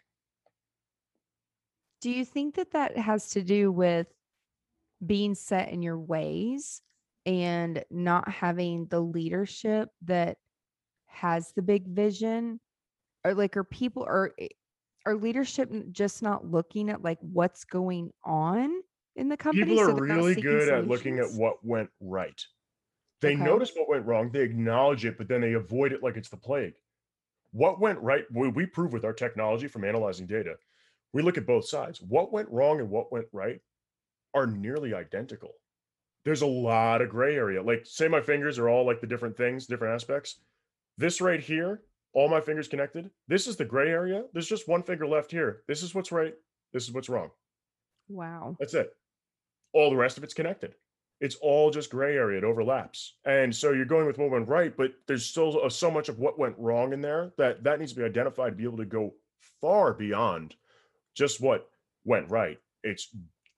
[2.00, 4.06] Do you think that that has to do with
[5.04, 6.82] being set in your ways
[7.26, 10.38] and not having the leadership that
[11.06, 12.60] has the big vision?
[13.24, 14.50] Or like are people are i-
[15.06, 18.82] are leadership just not looking at like what's going on
[19.16, 19.62] in the company?
[19.64, 22.40] People so are they're really good at looking at what went right.
[23.20, 23.44] They Okay.
[23.44, 26.36] notice what went wrong, they acknowledge it, but then they avoid it like it's the
[26.36, 26.74] plague.
[27.56, 28.24] What went right?
[28.30, 30.56] We, we prove with our technology from analyzing data.
[31.14, 32.02] We look at both sides.
[32.02, 33.60] What went wrong and what went right
[34.34, 35.52] are nearly identical.
[36.26, 37.62] There's a lot of gray area.
[37.62, 40.38] Like, say my fingers are all like the different things, different aspects.
[40.98, 41.80] This right here,
[42.12, 43.08] all my fingers connected.
[43.26, 44.24] This is the gray area.
[44.34, 45.62] There's just one finger left here.
[45.66, 46.34] This is what's right.
[46.74, 47.30] This is what's wrong.
[48.10, 48.58] Wow.
[48.60, 48.90] That's it.
[49.72, 50.74] All the rest of it's connected.
[51.20, 52.38] It's all just gray area.
[52.38, 53.14] It overlaps.
[53.24, 56.38] And so you're going with what went right, but there's still so much of what
[56.38, 59.14] went wrong in there that that needs to be identified to be able to go
[59.60, 60.54] far beyond
[61.14, 61.70] just what
[62.04, 62.58] went right.
[62.84, 63.08] It's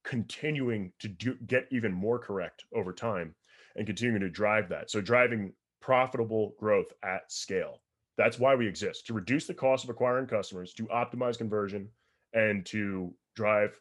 [0.04, 3.34] continuing to do, get even more correct over time
[3.76, 4.90] and continuing to drive that.
[4.90, 7.82] So driving profitable growth at scale.
[8.16, 11.88] That's why we exist to reduce the cost of acquiring customers, to optimize conversion,
[12.32, 13.78] and to drive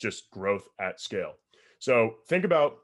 [0.00, 1.34] just growth at scale.
[1.78, 2.78] So think about,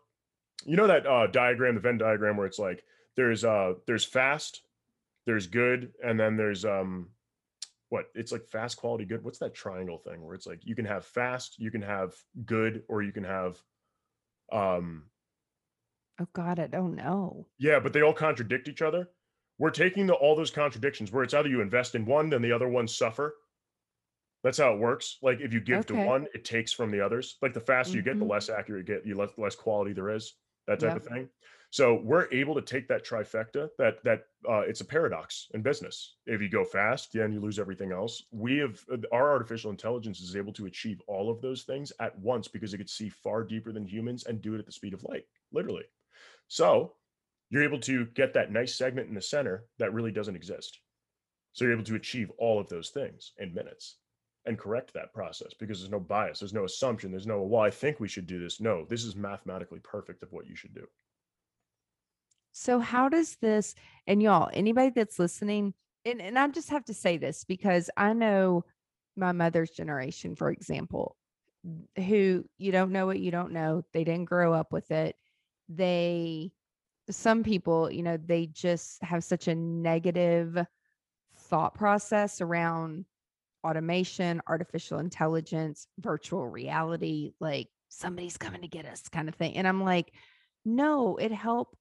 [0.65, 2.85] you know, that uh, diagram, the Venn diagram, where it's like
[3.17, 4.63] there's uh there's fast,
[5.27, 7.09] there's good, and then there's um
[7.89, 9.23] what it's like fast quality good.
[9.23, 12.83] What's that triangle thing where it's like you can have fast, you can have good,
[12.89, 13.63] or you can have
[14.53, 15.05] um
[16.21, 17.47] Oh God, I don't know.
[17.59, 19.09] yeah, but they all contradict each other.
[19.59, 22.53] We're taking the, all those contradictions where it's either you invest in one, then the
[22.53, 23.35] other ones suffer.
[24.45, 25.17] That's how it works.
[25.23, 27.39] Like if you give to one, it takes from the others.
[27.41, 30.11] Like the faster you get, the less accurate you get, you less less quality there
[30.11, 30.35] is.
[30.67, 30.97] That type Yep.
[30.97, 31.29] of thing.
[31.71, 33.71] So we're able to take that trifecta.
[33.79, 36.17] That that uh, it's a paradox in business.
[36.27, 38.23] If you go fast, then you lose everything else.
[38.33, 42.19] We have uh, our artificial intelligence is able to achieve all of those things at
[42.19, 44.93] once because it could see far deeper than humans and do it at the speed
[44.93, 45.85] of light, literally.
[46.49, 46.93] So
[47.49, 50.81] you're able to get that nice segment in the center that really doesn't exist.
[51.53, 53.97] So you're able to achieve all of those things in minutes
[54.47, 57.71] and correct that process because there's no bias, there's no assumption, there's no, well, I
[57.71, 58.61] think we should do this.
[58.61, 60.87] No, this is mathematically perfect of what you should do.
[62.53, 63.75] So how does this
[64.07, 68.13] and y'all, anybody that's listening, and, and I just have to say this because I
[68.13, 68.65] know
[69.17, 71.17] my mother's generation, for example,
[71.97, 73.83] who you don't know what you don't know.
[73.93, 75.17] They didn't grow up with it.
[75.69, 76.53] They
[77.11, 80.59] some people, you know, they just have such a negative
[81.37, 83.05] thought process around
[83.65, 89.57] automation, artificial intelligence, virtual reality, like somebody's coming to get us kind of thing.
[89.57, 90.13] And I'm like,
[90.65, 91.77] no, it help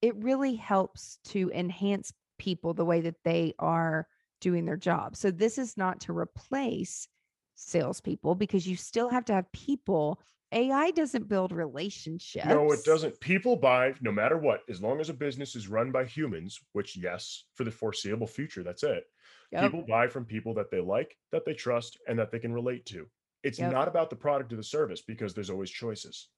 [0.00, 4.06] it really helps to enhance people the way that they are
[4.40, 5.16] doing their job.
[5.16, 7.08] So this is not to replace
[7.56, 10.20] salespeople because you still have to have people.
[10.52, 12.46] AI doesn't build relationships.
[12.46, 13.18] No, it doesn't.
[13.20, 16.96] People buy no matter what, as long as a business is run by humans, which,
[16.96, 19.04] yes, for the foreseeable future, that's it.
[19.52, 19.62] Yep.
[19.62, 22.84] People buy from people that they like, that they trust, and that they can relate
[22.86, 23.06] to.
[23.42, 23.72] It's yep.
[23.72, 26.28] not about the product or the service because there's always choices.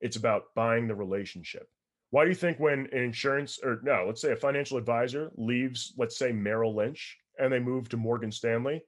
[0.00, 1.68] It's about buying the relationship.
[2.10, 5.92] Why do you think when an insurance or no, let's say a financial advisor leaves,
[5.98, 8.82] let's say Merrill Lynch, and they move to Morgan Stanley,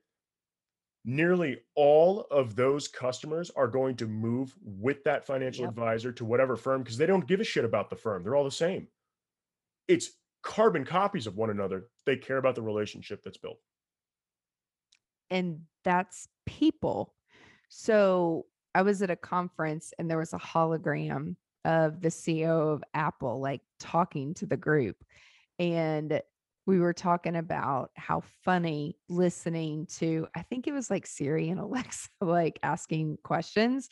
[1.04, 5.70] nearly all of those customers are going to move with that financial yep.
[5.70, 8.22] advisor to whatever firm because they don't give a shit about the firm.
[8.22, 8.88] They're all the same.
[9.86, 10.10] It's
[10.42, 11.86] carbon copies of one another.
[12.06, 13.58] They care about the relationship that's built.
[15.30, 17.14] And that's people.
[17.68, 22.82] So I was at a conference and there was a hologram of the CEO of
[22.94, 24.96] Apple, like talking to the group.
[25.58, 26.20] And
[26.66, 31.60] we were talking about how funny listening to, I think it was like Siri and
[31.60, 33.88] Alexa, like asking questions.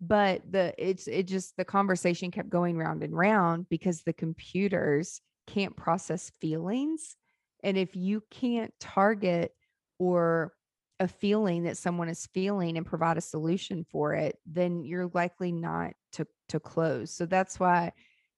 [0.00, 5.20] But the it's it just the conversation kept going round and round because the computers
[5.46, 7.16] can't process feelings.
[7.62, 9.52] And if you can't target
[9.98, 10.52] or
[11.00, 15.50] a feeling that someone is feeling and provide a solution for it, then you're likely
[15.50, 17.10] not to, to close.
[17.10, 17.92] So that's why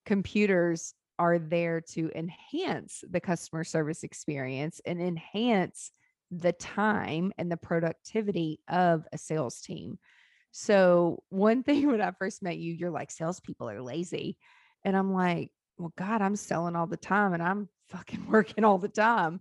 [0.04, 5.90] computers are there to enhance the customer service experience and enhance
[6.30, 9.98] the time and the productivity of a sales team.
[10.50, 14.38] So, one thing when I first met you, you're like, salespeople are lazy.
[14.84, 18.78] And I'm like, well, God, I'm selling all the time and I'm fucking working all
[18.78, 19.40] the time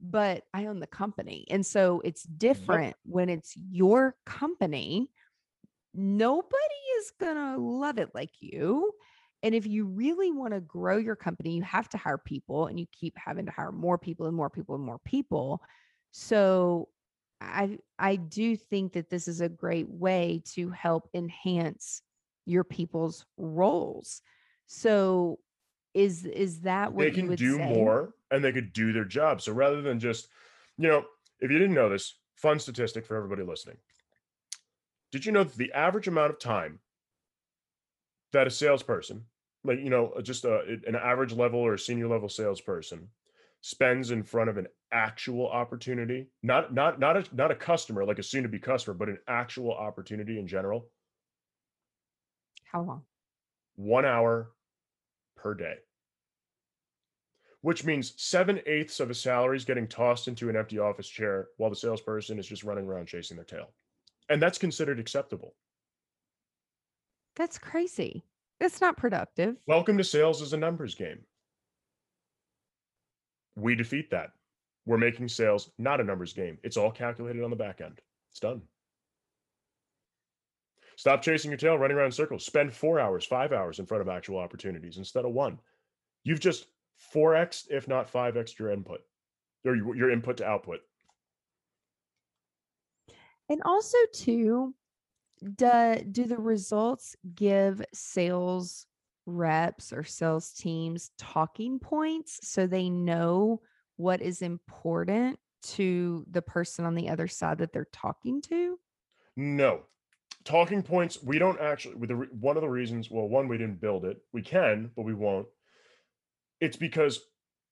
[0.00, 1.46] but I own the company.
[1.50, 5.10] And so it's different when it's your company.
[5.94, 6.56] Nobody
[6.98, 8.92] is going to love it like you.
[9.42, 12.78] And if you really want to grow your company, you have to hire people and
[12.78, 15.62] you keep having to hire more people and more people and more people.
[16.10, 16.88] So
[17.40, 22.02] I I do think that this is a great way to help enhance
[22.46, 24.22] your people's roles.
[24.66, 25.38] So
[25.96, 27.64] is is that what they can do say?
[27.64, 29.40] more and they could do their job.
[29.40, 30.28] So rather than just,
[30.76, 31.06] you know,
[31.40, 33.78] if you didn't know this, fun statistic for everybody listening.
[35.10, 36.80] Did you know that the average amount of time
[38.32, 39.24] that a salesperson,
[39.64, 43.08] like you know, uh, just uh, a, an average level or a senior level salesperson,
[43.62, 48.18] spends in front of an actual opportunity, not not not a not a customer like
[48.18, 50.90] a soon to be customer, but an actual opportunity in general?
[52.70, 53.02] How long?
[53.76, 54.50] One hour
[55.36, 55.76] per day
[57.66, 61.48] which means seven eighths of a salary is getting tossed into an empty office chair
[61.56, 63.70] while the salesperson is just running around chasing their tail.
[64.28, 65.52] And that's considered acceptable.
[67.34, 68.22] That's crazy.
[68.60, 69.56] That's not productive.
[69.66, 71.18] Welcome to sales as a numbers game.
[73.56, 74.30] We defeat that.
[74.84, 76.58] We're making sales not a numbers game.
[76.62, 78.00] It's all calculated on the back end.
[78.30, 78.62] It's done.
[80.94, 82.46] Stop chasing your tail, running around in circles.
[82.46, 85.58] Spend four hours, five hours in front of actual opportunities instead of one.
[86.22, 86.66] You've just
[87.14, 89.00] 4x, if not 5x your input
[89.64, 90.80] or your input to output.
[93.48, 94.74] And also, too,
[95.54, 98.86] do, do the results give sales
[99.26, 103.60] reps or sales teams talking points so they know
[103.96, 108.78] what is important to the person on the other side that they're talking to?
[109.36, 109.82] No.
[110.44, 113.80] Talking points, we don't actually, with the, one of the reasons, well, one, we didn't
[113.80, 114.18] build it.
[114.32, 115.46] We can, but we won't
[116.60, 117.20] it's because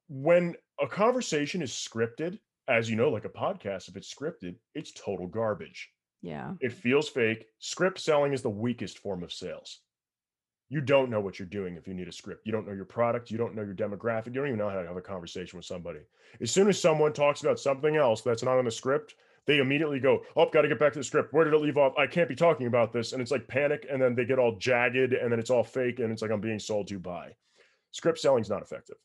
[0.09, 4.93] when a conversation is scripted, as you know, like a podcast, if it's scripted, it's
[4.93, 5.91] total garbage.
[6.23, 6.53] Yeah.
[6.61, 7.47] It feels fake.
[7.59, 9.81] Script selling is the weakest form of sales.
[10.71, 12.47] You don't know what you're doing if you need a script.
[12.47, 13.31] You don't know your product.
[13.31, 14.29] You don't know your demographic.
[14.29, 16.01] You don't even know how to have a conversation with somebody.
[16.41, 19.15] As soon as someone talks about something else that's not on the script,
[19.47, 21.35] they immediately go, Oh, got to get back to the script.
[21.35, 21.93] Where did it leave off?
[21.99, 23.13] I can't be talking about this.
[23.13, 23.87] And it's like panic.
[23.91, 25.99] And then they get all jagged and then it's all fake.
[25.99, 27.35] And it's like I'm being sold to by.
[27.95, 28.97] Script selling is not effective,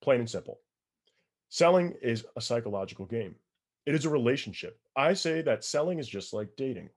[0.00, 0.60] plain and simple.
[1.48, 3.34] Selling is a psychological game,
[3.86, 4.78] it is a relationship.
[4.94, 6.90] I say that selling is just like dating.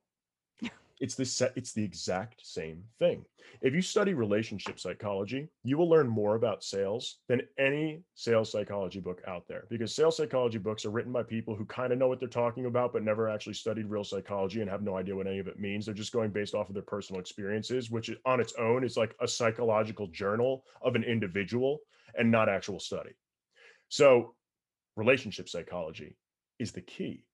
[0.99, 3.25] It's the set, it's the exact same thing.
[3.61, 8.99] If you study relationship psychology, you will learn more about sales than any sales psychology
[8.99, 12.07] book out there because sales psychology books are written by people who kind of know
[12.07, 15.27] what they're talking about, but never actually studied real psychology and have no idea what
[15.27, 15.85] any of it means.
[15.85, 19.15] They're just going based off of their personal experiences, which on its own is like
[19.21, 21.79] a psychological journal of an individual
[22.15, 23.11] and not actual study.
[23.89, 24.35] So,
[24.95, 26.15] relationship psychology
[26.59, 27.25] is the key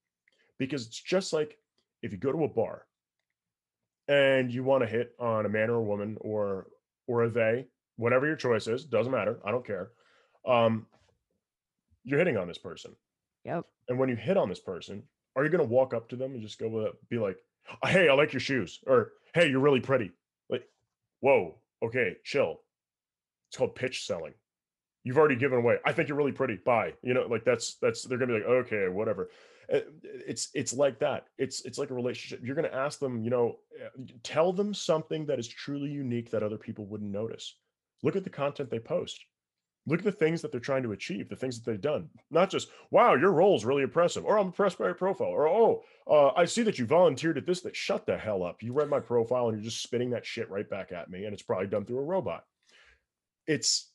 [0.57, 1.57] because it's just like
[2.01, 2.85] if you go to a bar
[4.09, 6.67] and you want to hit on a man or a woman or
[7.07, 9.39] or a they, whatever your choice is, doesn't matter.
[9.45, 9.91] I don't care.
[10.45, 10.87] Um,
[12.03, 12.95] you're hitting on this person.
[13.45, 13.65] Yep.
[13.87, 15.03] And when you hit on this person,
[15.35, 17.37] are you going to walk up to them and just go with it, be like,
[17.85, 20.11] "Hey, I like your shoes," or "Hey, you're really pretty."
[20.49, 20.63] Like,
[21.21, 22.61] whoa, okay, chill.
[23.49, 24.33] It's called pitch selling.
[25.03, 25.77] You've already given away.
[25.85, 26.57] I think you're really pretty.
[26.65, 26.93] Bye.
[27.03, 29.29] You know, like that's that's they're gonna be like, okay, whatever.
[29.71, 31.27] Eh, it's it's like that.
[31.37, 32.41] It's it's like a relationship.
[32.43, 36.31] You're going to ask them you know eh, tell them something that is truly unique
[36.31, 37.55] that other people wouldn't notice.
[38.03, 39.23] Look at the content they post.
[39.85, 42.09] Look at the things that they're trying to achieve the things that they've done.
[42.31, 45.47] Not just wow your role is really impressive or i'm impressed by your profile or
[45.47, 48.61] oh uh, i see that you volunteered at this that shut the hell up.
[48.61, 51.33] You read my profile and you're just spitting that shit right back at me and
[51.33, 52.43] it's probably done through a robot.
[53.47, 53.91] It's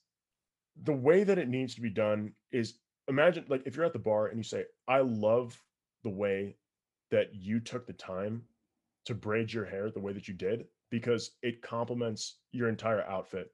[0.83, 2.75] the way that it needs to be done is
[3.09, 5.61] imagine like if you're at the bar and you say, I love
[6.03, 6.57] the way
[7.11, 8.43] that you took the time
[9.07, 13.51] to braid your hair the way that you did because it complements your entire outfit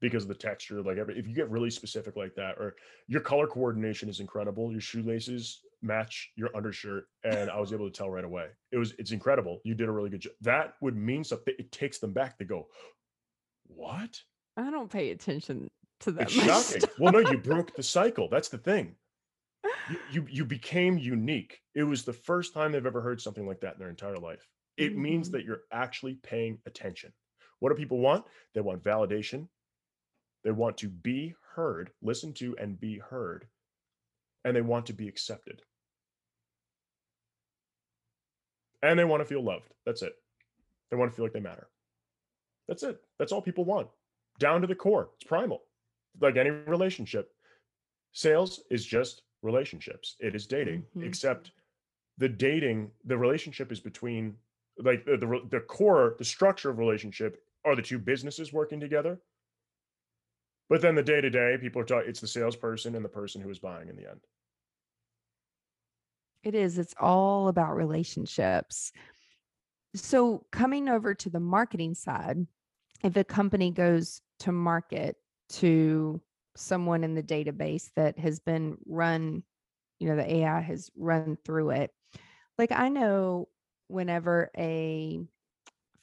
[0.00, 2.74] because of the texture like every if you get really specific like that or
[3.06, 7.96] your color coordination is incredible your shoelaces match your undershirt and i was able to
[7.96, 8.46] tell right away.
[8.72, 9.60] It was it's incredible.
[9.64, 12.44] You did a really good job that would mean something it takes them back they
[12.44, 12.68] go
[13.66, 14.20] what?
[14.56, 15.70] I don't pay attention
[16.00, 16.22] to that.
[16.22, 16.32] it's
[16.72, 16.88] shocking.
[16.98, 18.28] well no you broke the cycle.
[18.28, 18.94] That's the thing.
[19.90, 21.60] You, you you became unique.
[21.74, 24.48] It was the first time they've ever heard something like that in their entire life.
[24.76, 25.32] It means Mhm.
[25.32, 27.12] that you're actually paying attention.
[27.58, 28.24] What do people want?
[28.54, 29.48] They want validation.
[30.44, 33.46] They want to be heard listened to and be heard
[34.44, 35.60] and they want to be accepted.
[38.82, 39.68] And they want to feel loved.
[39.84, 40.14] That's it.
[40.90, 41.68] They want to feel like they matter.
[42.66, 42.98] That's it.
[43.18, 43.88] That's all people want.
[44.38, 45.10] Down to the core.
[45.16, 45.60] It's primal
[46.18, 47.32] like any relationship
[48.12, 51.04] sales is just relationships it is dating Mhm.
[51.04, 51.52] except
[52.18, 54.36] the dating the relationship is between
[54.78, 59.20] like the, the the core the structure of relationship are the two businesses working together
[60.68, 63.40] but then the day to day people are talking it's the salesperson and the person
[63.40, 64.20] who is buying in the end
[66.42, 66.78] It is.
[66.78, 68.92] It's all about relationships.
[69.94, 72.46] So, coming over to the marketing side,
[73.04, 75.16] if a company goes to market
[75.54, 76.20] to
[76.56, 79.42] someone in the database that has been run,
[79.98, 81.92] you know, the AI has run through it.
[82.58, 83.48] Like, I know
[83.88, 85.20] whenever a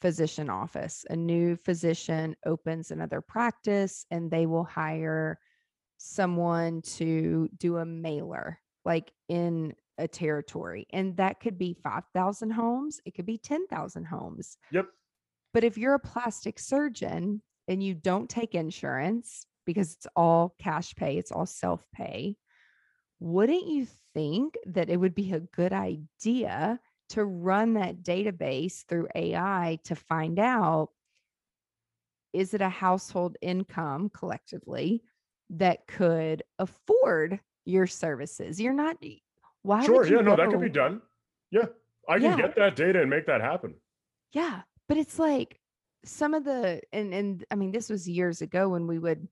[0.00, 5.38] physician office, a new physician opens another practice and they will hire
[5.98, 10.86] someone to do a mailer, like in a territory.
[10.92, 14.58] And that could be 5,000 homes, it could be 10,000 homes.
[14.70, 14.88] yep
[15.52, 20.94] But if you're a plastic surgeon and you don't take insurance because it's all cash
[20.96, 22.36] pay, it's all self pay,
[23.20, 29.08] wouldn't you think that it would be a good idea to run that database through
[29.14, 30.88] AI to find out
[32.32, 35.02] is it a household income collectively
[35.50, 38.60] that could afford your services?
[38.60, 38.96] You're not,
[39.62, 41.00] why sure would you yeah no that could be done
[41.50, 41.66] yeah
[42.08, 42.36] i can Yeah.
[42.36, 43.74] get that data and make that happen
[44.32, 45.60] Yeah, but it's like
[46.04, 49.28] some of the and and I mean this was years ago when we would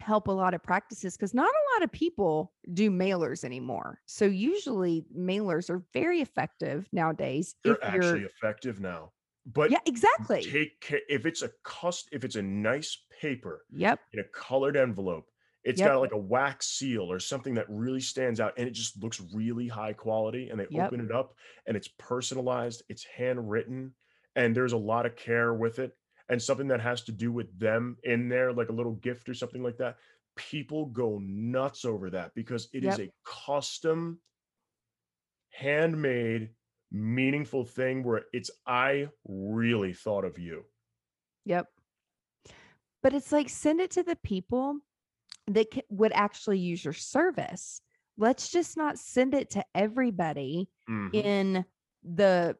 [0.00, 4.00] help a lot of practices because not a lot of people do mailers anymore.
[4.06, 9.12] So usually mailers are very effective nowadays they're if actually you're effective now
[9.46, 10.58] but Yeah, exactly.
[10.58, 14.00] take care if it's a cust if it's a nice paper Yep.
[14.12, 15.30] in a colored envelope
[15.64, 15.82] it's Yep.
[15.82, 19.20] got like a wax seal or something that really stands out and it just looks
[19.32, 20.94] really high quality and they Yep.
[20.94, 21.34] open it up
[21.66, 23.94] and it's personalized it's handwritten
[24.36, 25.96] and there's a lot of care with it
[26.28, 29.34] and something that has to do with them in there like a little gift or
[29.34, 29.96] something like that
[30.36, 33.08] people go nuts over that because it is Yep.
[33.08, 34.20] a custom
[35.50, 36.50] handmade
[36.90, 40.64] meaningful thing where it's i really thought of you
[41.46, 41.68] Yep.
[43.02, 44.78] But it's like send it to the people
[45.46, 47.82] that would actually use your service.
[48.16, 51.10] Let's just not send it to everybody Mhm.
[51.12, 51.66] in
[52.02, 52.56] the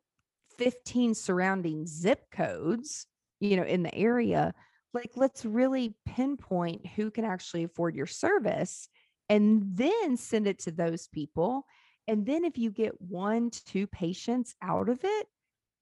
[0.59, 3.07] 15 surrounding zip codes,
[3.45, 4.55] you know, in the area.
[4.93, 8.89] Like, let's really pinpoint who can actually afford your service
[9.29, 11.67] and then send it to those people.
[12.07, 15.27] And then if you get one, two patients out of it,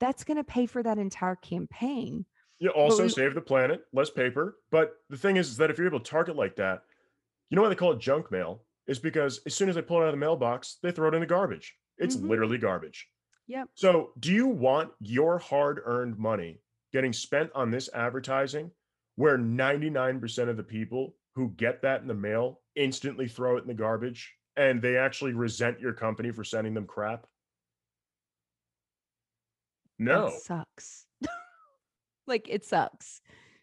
[0.00, 2.24] that's going to pay for that entire campaign.
[2.58, 4.56] You also we- save the planet, less paper.
[4.70, 6.82] But the thing is, is that if you're able to target like that,
[7.50, 8.62] you know why they call it junk mail?
[8.86, 11.14] Is because as soon as they pull it out of the mailbox, they throw it
[11.14, 11.76] in the garbage.
[11.98, 12.28] It's Mhm.
[12.28, 13.08] literally garbage.
[13.46, 13.68] Yep.
[13.74, 16.61] So, do you want your hard earned money
[16.92, 18.70] getting spent on this advertising
[19.16, 23.68] where 99% of the people who get that in the mail instantly throw it in
[23.68, 27.26] the garbage and they actually resent your company for sending them crap?
[29.98, 30.30] No.
[30.30, 31.06] That sucks.
[32.26, 33.20] like it sucks.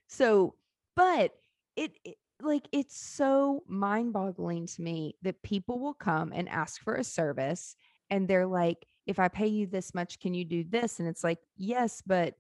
[0.08, 0.56] So,
[0.96, 1.34] but
[1.76, 6.96] it, it like it's so mind-boggling to me that people will come and ask for
[6.96, 7.76] a service
[8.10, 11.00] and they're like, if I pay you this much, can you do this?
[11.00, 12.36] And it's like, yes, but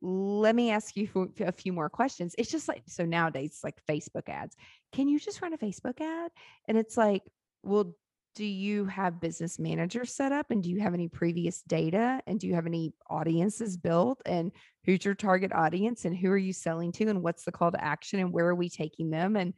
[0.00, 2.34] let me ask you a few more questions.
[2.38, 4.56] It's just like so nowadays, it's like Facebook ads.
[4.92, 6.30] Can you just run a Facebook ad?
[6.66, 7.22] And it's like,
[7.62, 7.94] well,
[8.34, 10.50] do you have business managers set up?
[10.50, 12.20] And do you have any previous data?
[12.26, 14.22] And do you have any audiences built?
[14.26, 14.52] And
[14.84, 16.04] who's your target audience?
[16.04, 17.08] And who are you selling to?
[17.08, 18.20] And what's the call to action?
[18.20, 19.34] And where are we taking them?
[19.34, 19.54] And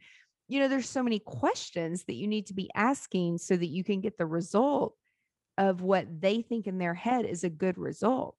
[0.47, 3.85] you know there's so many questions that you need to be asking so that you
[3.85, 4.95] can get the result
[5.57, 8.35] of what they think in their head is a good result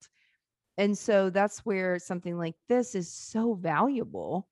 [0.78, 4.48] and so that's where something like this is so valuable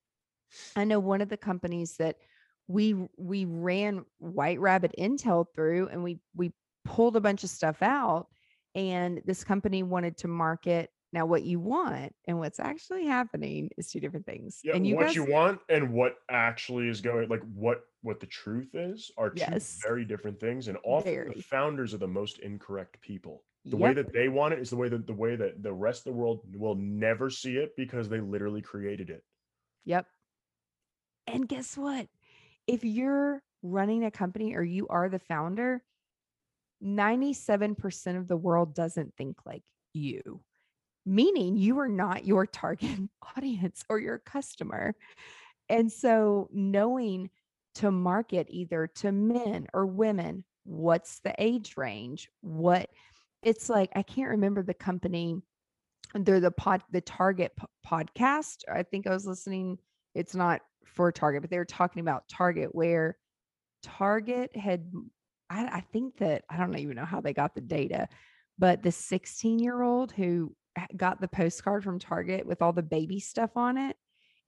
[0.75, 2.17] i know one of the companies that
[2.67, 6.51] we we ran white rabbit intel through and we we
[6.85, 8.27] pulled a bunch of stuff out
[8.75, 13.91] and this company wanted to market now what you want and what's actually happening is
[13.91, 17.27] two different things Yeah, and you what guys you want and what actually is going
[17.29, 19.79] like what what the truth is are two Yes.
[19.83, 21.33] very different things and often Very.
[21.35, 24.75] the founders are the most incorrect people the way that they want it is the
[24.75, 28.09] way that the way that the rest of the world will never see it because
[28.09, 29.23] they literally created it
[29.85, 30.05] Yep.
[31.27, 32.07] And guess what?
[32.67, 35.83] If you're running a company or you are the founder,
[36.83, 40.41] 97% of the world doesn't think like you,
[41.05, 42.99] meaning you are not your target
[43.37, 44.95] audience or your customer.
[45.69, 47.29] And so, knowing
[47.75, 52.29] to market either to men or women, what's the age range?
[52.41, 52.89] What
[53.43, 55.41] it's like, I can't remember the company.
[56.13, 57.53] They're the pod, the Target
[57.85, 58.63] podcast.
[58.71, 59.77] I think I was listening
[60.13, 63.17] it's not for Target, but they were talking about Target where
[63.83, 64.91] Target had,
[65.49, 68.07] I, I think that I don't even know how they got the data,
[68.59, 70.53] but the 16 year old who
[70.95, 73.95] got the postcard from Target with all the baby stuff on it,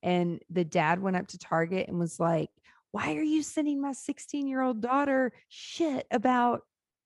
[0.02, 2.50] and the dad went up to Target and was like,
[2.92, 6.62] Why are you sending my 16 year old daughter shit about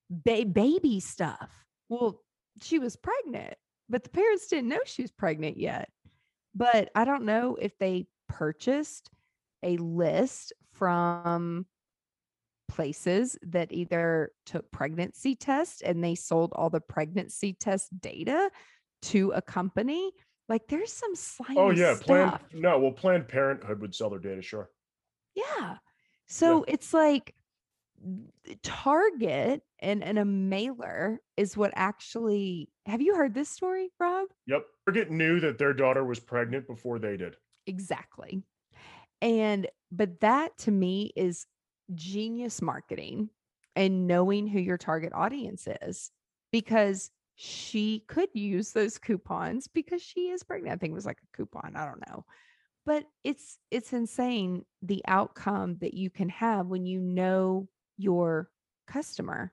[0.09, 1.49] ba- baby stuff?
[1.89, 2.21] Well,
[2.61, 3.55] she was pregnant,
[3.89, 5.89] but the parents didn't know she was pregnant yet.
[6.55, 9.09] But I don't know if they purchased
[9.63, 11.65] a list from
[12.67, 18.49] places that either took pregnancy tests and they sold all the pregnancy test data
[19.03, 20.11] to a company.
[20.49, 24.19] Like there's some oh, slimy oh yeah planned no well planned parenthood would sell their
[24.19, 24.69] data sure
[25.35, 25.77] Yeah.
[26.27, 27.33] So it's like
[28.63, 34.27] Target and, and a mailer is what actually have you heard this story, Rob?
[34.45, 37.35] yep target knew that their daughter was pregnant before they did
[37.67, 38.41] Exactly.
[39.21, 41.45] And but that to me is
[41.93, 43.29] genius marketing
[43.75, 46.11] and knowing who your target audience is
[46.51, 50.73] because she could use those coupons because she is pregnant.
[50.73, 51.75] I think it was like a coupon.
[51.75, 52.25] I don't know.
[52.85, 57.67] But it's it's insane the outcome that you can have when you know
[57.97, 58.49] your
[58.87, 59.51] customer.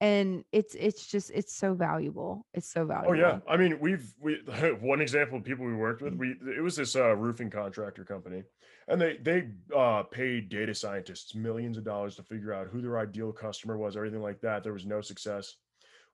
[0.00, 2.46] And it's it's just it's so valuable.
[2.52, 3.12] It's so valuable.
[3.12, 4.34] Oh yeah, I mean we've we
[4.80, 6.14] one example of people we worked with.
[6.14, 8.42] We it was this uh, roofing contractor company,
[8.88, 12.98] and they they uh, paid data scientists millions of dollars to figure out who their
[12.98, 14.62] ideal customer was, everything like that.
[14.62, 15.54] There was no success.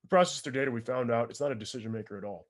[0.05, 0.71] We processed their data.
[0.71, 2.47] We found out it's not a decision maker at all.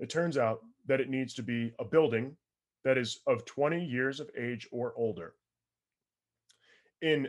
[0.00, 2.36] It turns out that it needs to be a building
[2.84, 5.34] that is of 20 years of age or older.
[7.02, 7.28] In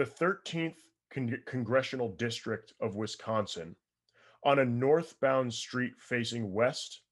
[0.00, 0.76] the 13th
[1.12, 3.76] con- congressional district of Wisconsin,
[4.42, 7.02] on a northbound street facing west,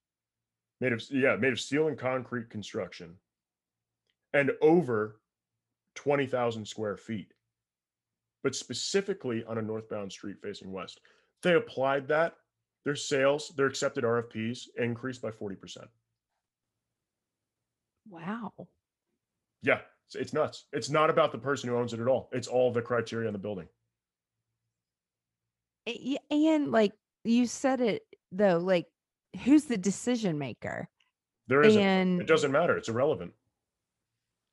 [0.80, 3.16] made of yeah, made of steel and concrete construction,
[4.32, 5.20] and over
[5.97, 7.34] 20,000 square feet.
[8.43, 10.99] But specifically on a northbound street facing west.
[11.43, 12.36] They applied that,
[12.86, 15.84] their sales, their accepted RFPs increased by 40%.
[18.09, 18.53] Wow.
[19.61, 20.64] Yeah, it's, it's nuts.
[20.72, 22.30] It's not about the person who owns it at all.
[22.32, 23.68] It's all the criteria in the building.
[25.86, 26.92] Eh, y- and like
[27.24, 28.02] you said it
[28.32, 28.86] though like
[29.44, 30.88] who's the decision maker
[31.48, 31.80] There isn't.
[31.82, 32.76] and it doesn't matter.
[32.76, 33.32] It's irrelevant.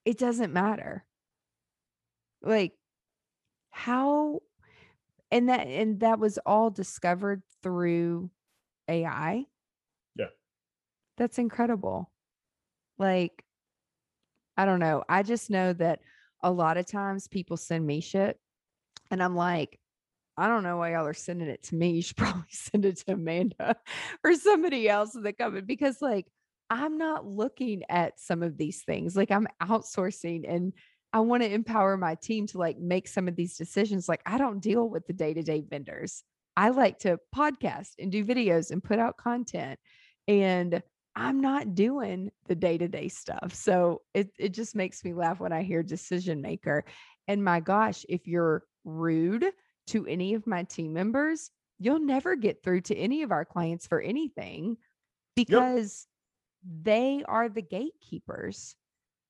[0.03, 1.05] it doesn't matter
[2.41, 2.73] like
[3.71, 4.39] how
[5.31, 8.29] and that and that was all discovered through
[8.89, 9.45] ai
[10.15, 10.27] Yeah.
[11.17, 12.11] That's incredible.
[12.97, 13.43] Like,
[14.57, 15.03] I don't know.
[15.09, 15.99] I just know that
[16.41, 18.39] a lot of times people send me shit
[19.11, 19.79] and I'm like,
[20.37, 21.91] I don't know why y'all are sending it to me.
[21.91, 23.75] You should probably send it to Amanda
[24.23, 26.27] or somebody else in the company because, like,
[26.69, 29.15] I'm not looking at some of these things.
[29.15, 30.73] Like, I'm outsourcing and
[31.13, 34.09] I want to empower my team to like make some of these decisions.
[34.09, 36.23] Like, I don't deal with the day to day vendors.
[36.57, 39.79] I like to podcast and do videos and put out content.
[40.27, 40.81] And
[41.15, 43.53] I'm not doing the day to day stuff.
[43.53, 46.83] So it, it just makes me laugh when I hear decision maker.
[47.27, 49.45] And my gosh, if you're rude
[49.87, 53.87] to any of my team members, you'll never get through to any of our clients
[53.87, 54.77] for anything
[55.35, 56.07] because
[56.63, 56.83] yep.
[56.83, 58.75] they are the gatekeepers.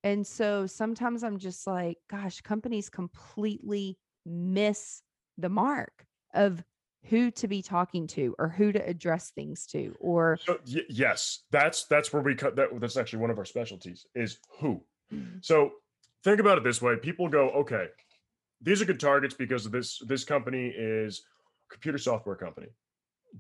[0.04, 5.02] And so sometimes I'm just like, gosh, companies completely miss
[5.38, 6.64] the mark of
[7.10, 11.44] who to be talking to or who to address things to or so, y- yes
[11.52, 14.82] that's that's where we cut that that's actually one of our specialties is who.
[15.14, 15.38] Mm-hmm.
[15.42, 15.72] so
[16.24, 17.88] think about it this way people go okay
[18.62, 21.24] these are good targets because this this company is
[21.70, 22.68] a computer software company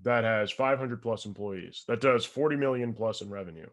[0.04, 3.68] that has 500 plus employees that does 40 million plus in revenue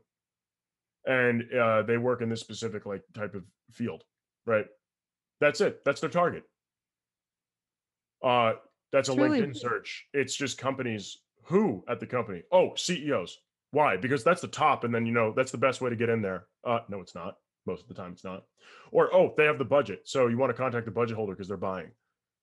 [1.05, 4.05] and uh, they work in this specific like type of field
[4.47, 4.67] right?
[5.41, 6.45] That's it that's their target.
[8.23, 8.55] Uh
[8.93, 9.41] that's a Truly.
[9.41, 13.39] linkedin search it's just companies who at the company oh ceos
[13.71, 16.09] why because that's the top and then you know that's the best way to get
[16.09, 17.37] in there uh no it's not
[17.67, 18.45] most of the time it's not.
[18.91, 20.03] Or, oh, they have the budget.
[20.05, 21.91] So you want to contact the budget holder because they're buying.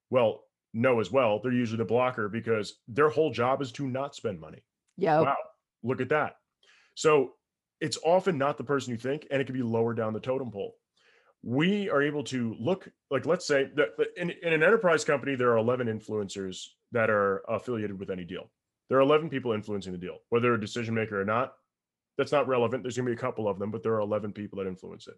[0.10, 0.44] Well,
[0.74, 1.40] no, as well.
[1.42, 4.64] They're usually the blocker because their whole job is to not spend money.
[4.98, 5.22] Yeah.
[5.22, 5.36] Wow.
[5.84, 6.36] Look at that.
[6.96, 7.34] So
[7.82, 10.52] it's often not the person you think, and it can be lower down the totem
[10.52, 10.76] pole.
[11.42, 15.52] We are able to look like, let's say that in, in an enterprise company, there
[15.52, 18.52] are 11 influencers that are affiliated with any deal.
[18.90, 21.54] There are 11 people influencing the deal, whether a decision maker or not
[22.18, 22.84] that's not relevant.
[22.84, 25.08] There's going to be a couple of them, but there are 11 people that influence
[25.08, 25.18] it.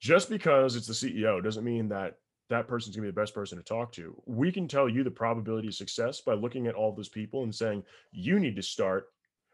[0.00, 2.14] Just because it's the CEO doesn't mean that
[2.48, 4.14] that person's going to be the best person to talk to.
[4.24, 7.54] We can tell you the probability of success by looking at all those people and
[7.54, 7.82] saying,
[8.12, 9.08] you need to start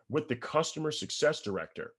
[0.08, 1.94] with the customer success director.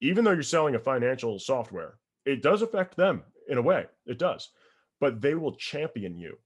[0.00, 3.86] Even though you're selling a financial software, it does affect them in a way.
[4.06, 4.50] It does,
[5.00, 6.38] but they will champion you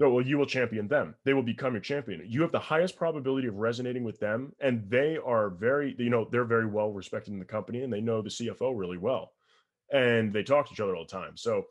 [0.00, 1.14] no, well, you will champion them.
[1.24, 2.24] They will become your champion.
[2.26, 6.26] You have the highest probability of resonating with them, and they are very, you know,
[6.32, 9.32] they're very well respected in the company, and they know the CFO really well,
[9.92, 11.36] and they talk to each other all the time.
[11.36, 11.66] So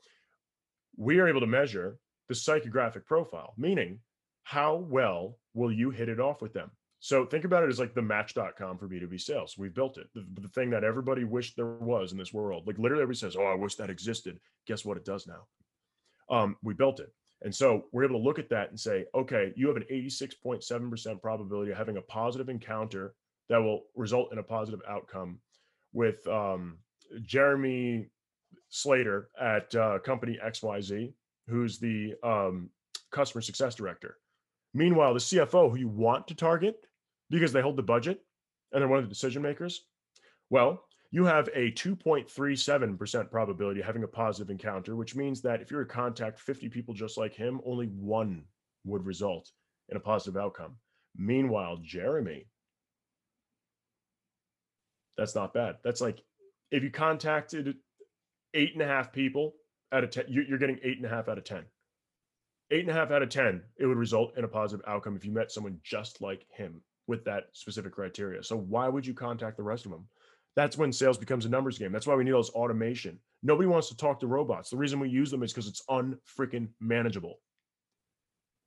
[0.95, 3.99] we are able to measure the psychographic profile, meaning
[4.43, 6.69] how well will you hit it off with them.
[6.99, 9.57] So think about it as like the match.com for B2B sales.
[9.57, 10.07] We've built it.
[10.13, 12.67] The, the thing that everybody wished there was in this world.
[12.67, 14.39] Like literally everybody says, Oh, I wish that existed.
[14.67, 14.97] Guess what?
[14.97, 16.35] It does now.
[16.35, 17.13] Um, we built it.
[17.41, 21.21] And so we're able to look at that and say, okay, you have an 86.7%
[21.21, 23.13] probability of having a positive encounter
[23.47, 25.39] that will result in a positive outcome
[25.93, 26.79] with um,
[27.21, 28.07] Jeremy
[28.67, 31.13] Slater at uh, company XYZ,
[31.47, 32.69] who's the um,
[33.09, 34.17] customer success director.
[34.73, 36.75] Meanwhile, the CFO, who you want to target
[37.29, 38.21] because they hold the budget
[38.71, 39.85] and they're one of the decision makers,
[40.49, 45.71] well, you have a 2.37% probability of having a positive encounter, which means that if
[45.71, 48.43] you're to contact 50 people just like him, only one
[48.85, 49.51] would result
[49.89, 50.75] in a positive outcome.
[51.15, 52.45] Meanwhile, Jeremy,
[55.17, 55.77] that's not bad.
[55.83, 56.21] That's like
[56.71, 57.75] if you contacted
[58.53, 59.55] eight and a half people
[59.91, 61.63] out of 10, you're getting eight and a half out of 10.
[62.71, 65.25] Eight and a half out of 10, it would result in a positive outcome if
[65.25, 68.41] you met someone just like him with that specific criteria.
[68.41, 70.07] So why would you contact the rest of them?
[70.55, 71.91] that's when sales becomes a numbers game.
[71.91, 73.19] That's why we need all this automation.
[73.43, 74.69] Nobody wants to talk to robots.
[74.69, 77.39] The reason we use them is because it's unfreaking manageable.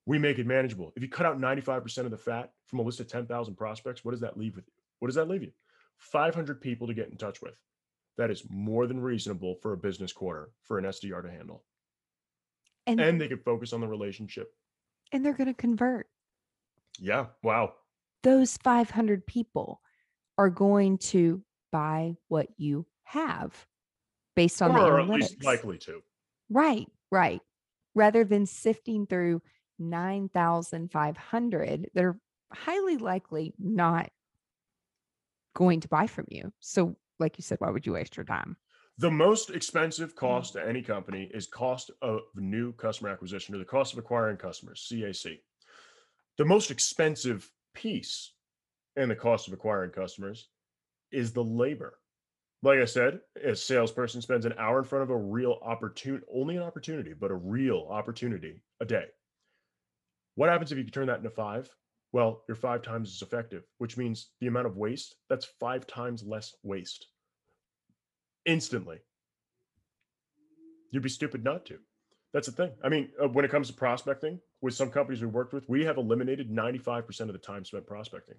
[0.06, 0.92] We make it manageable.
[0.96, 4.12] If you cut out 95% of the fat from a list of 10,000 prospects, what
[4.12, 4.72] does that leave with you?
[4.98, 5.52] What does that leave you?
[5.98, 7.54] 500 people to get in touch with.
[8.16, 11.62] That is more than reasonable for a business quarter for an SDR to handle.
[12.86, 14.52] And, and they can focus on the relationship.
[15.12, 16.08] And they're going to convert.
[16.98, 17.26] Yeah.
[17.42, 17.74] Wow.
[18.22, 19.80] Those 500 people
[20.38, 23.66] are going to buy what you have
[24.36, 25.02] based on or the analytics.
[25.02, 26.00] at least likely to.
[26.48, 27.40] Right, right.
[27.94, 29.42] Rather than sifting through
[29.78, 32.18] 9,500 that are
[32.52, 34.10] highly likely not
[35.54, 36.52] going to buy from you.
[36.60, 38.56] So, like you said, why would you waste your time?
[38.98, 40.26] The most expensive mm-hmm.
[40.26, 44.36] cost to any company is cost of new customer acquisition or the cost of acquiring
[44.36, 45.38] customers, CAC.
[46.38, 48.32] The most expensive piece
[48.96, 50.48] in the cost of acquiring customers
[51.10, 51.98] is the labor.
[52.62, 56.56] Like I said, a salesperson spends an hour in front of a real opportunity, only
[56.56, 59.06] an opportunity, but a real opportunity a day.
[60.36, 61.68] What happens if you can turn that into five?
[62.12, 66.22] Well, you're five times as effective, which means the amount of waste, that's five times
[66.22, 67.06] less waste
[68.44, 68.98] instantly.
[70.90, 71.78] You'd be stupid not to.
[72.32, 72.72] That's the thing.
[72.82, 75.84] I mean, uh, when it comes to prospecting, with some companies we worked with, we
[75.84, 78.36] have eliminated 95% of the time spent prospecting.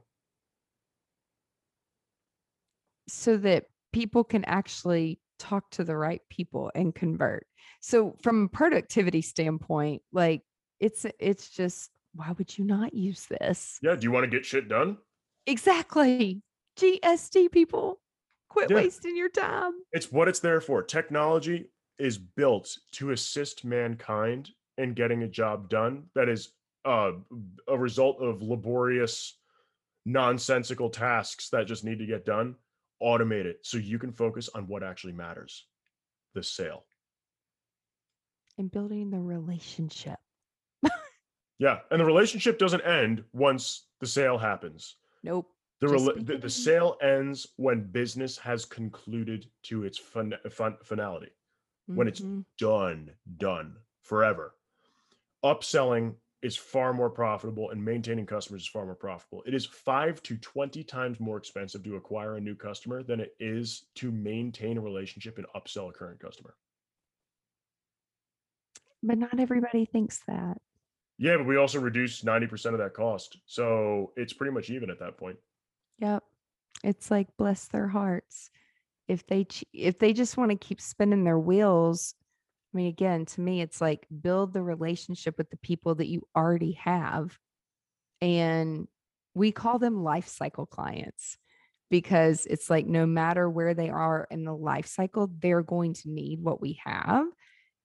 [3.10, 7.46] so that people can actually talk to the right people and convert.
[7.82, 10.42] So from a productivity standpoint, like
[10.80, 13.78] it's it's just why would you not use this?
[13.82, 13.96] Yeah.
[13.96, 14.98] Do you want to get shit done?
[15.48, 16.42] Exactly.
[16.80, 18.00] GSD people,
[18.50, 18.78] quit Yeah.
[18.78, 19.74] wasting your time.
[19.92, 20.82] It's what it's there for.
[20.82, 26.50] Technology is built to assist mankind in getting a job done that is
[26.86, 27.12] uh,
[27.68, 29.38] a result of laborious,
[30.06, 32.56] nonsensical tasks that just need to get done.
[33.02, 35.66] Automate it so you can focus on what actually matters
[36.34, 36.86] the sale.
[38.58, 40.20] And building the relationship.
[41.60, 41.80] Yeah.
[41.92, 44.96] And the relationship doesn't end once the sale happens.
[45.24, 45.50] Nope.
[45.80, 51.30] The, rela- the, the sale ends when business has concluded to its fin- fin- finality.
[51.86, 52.46] When it's Mhm.
[52.58, 54.56] done, done forever.
[55.44, 59.44] Upselling is far more profitable and maintaining customers is far more profitable.
[59.46, 63.36] It is five to 20 times more expensive to acquire a new customer than it
[63.40, 66.56] is to maintain a relationship and upsell a current customer.
[69.06, 70.62] but not everybody thinks that.
[71.18, 73.38] Yeah, but we also reduce 90% of that cost.
[73.46, 75.38] So it's pretty much even at that point.
[76.00, 76.24] Yep.
[76.86, 78.50] It's like bless their hearts.
[79.08, 82.16] If they if they just want to keep spinning their wheels,
[82.74, 86.24] I mean again, to me it's like build the relationship with the people that you
[86.36, 87.38] already have.
[88.22, 88.88] And
[89.36, 91.38] we call them life cycle clients
[91.90, 96.10] because it's like no matter where they are in the life cycle, they're going to
[96.10, 97.26] need what we have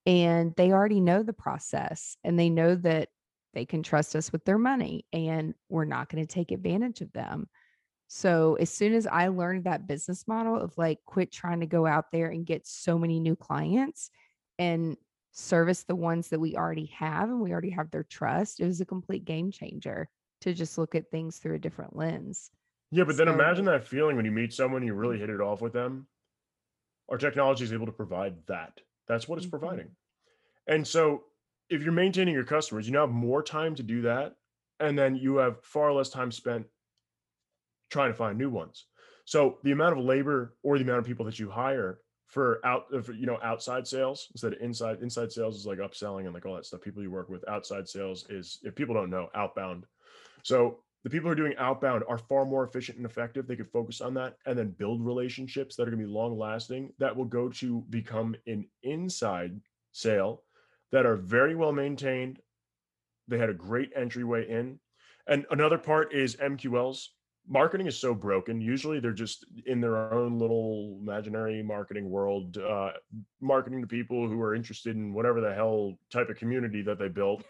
[0.08, 3.10] and they already know the process and they know that
[3.52, 7.12] they can trust us with their money and we're not going to take advantage of
[7.12, 7.46] them.
[8.08, 11.86] So as soon as I learned that business model of like quit trying to go
[11.86, 14.10] out there and get so many new clients
[14.58, 14.96] and
[15.32, 18.80] service the ones that we already have and we already have their trust, it was
[18.80, 20.08] a complete game changer
[20.40, 22.50] to just look at things through a different lens.
[22.90, 25.60] Yeah, but then imagine that feeling when you meet someone, you really hit it off
[25.60, 26.08] with them.
[27.08, 28.80] Our technology is able to provide that.
[29.06, 29.48] That's what it's Mhm.
[29.48, 29.96] providing.
[30.66, 31.26] And so
[31.70, 34.36] if you're maintaining your customers, you now have more time to do that.
[34.80, 36.68] And then you have far less time spent
[37.90, 38.86] trying to find new ones.
[39.24, 42.84] So the amount of labor or the amount of people that you hire for out
[42.94, 46.34] uh, for, you know outside sales instead of inside inside sales is like upselling and
[46.34, 49.28] like all that stuff people you work with outside sales is if people don't know
[49.34, 49.84] outbound.
[50.42, 53.46] So the people who are doing outbound are far more efficient and effective.
[53.46, 56.38] They could focus on that and then build relationships that are going to be long
[56.38, 59.60] lasting that will go to become an inside
[59.92, 60.42] sale
[60.92, 62.40] that are very well maintained.
[63.28, 64.80] They had a great entryway in.
[65.26, 67.08] And another part is mqls
[67.48, 68.60] marketing is so broken.
[68.60, 72.90] Usually they're just in their own little imaginary marketing world, uh,
[73.40, 77.08] marketing to people who are interested in whatever the hell type of community that they
[77.08, 77.44] built.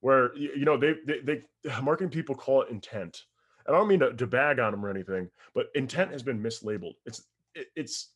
[0.00, 3.22] Where you know they they, they marketing people call it intent.
[3.66, 6.42] And I don't mean to, to bag on them or anything, but intent has been
[6.42, 6.94] mislabeled.
[7.06, 7.22] It's
[7.54, 8.10] it, it's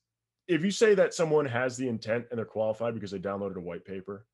[0.47, 3.61] if you say that someone has the intent and they're qualified because they downloaded a
[3.61, 4.27] white paper,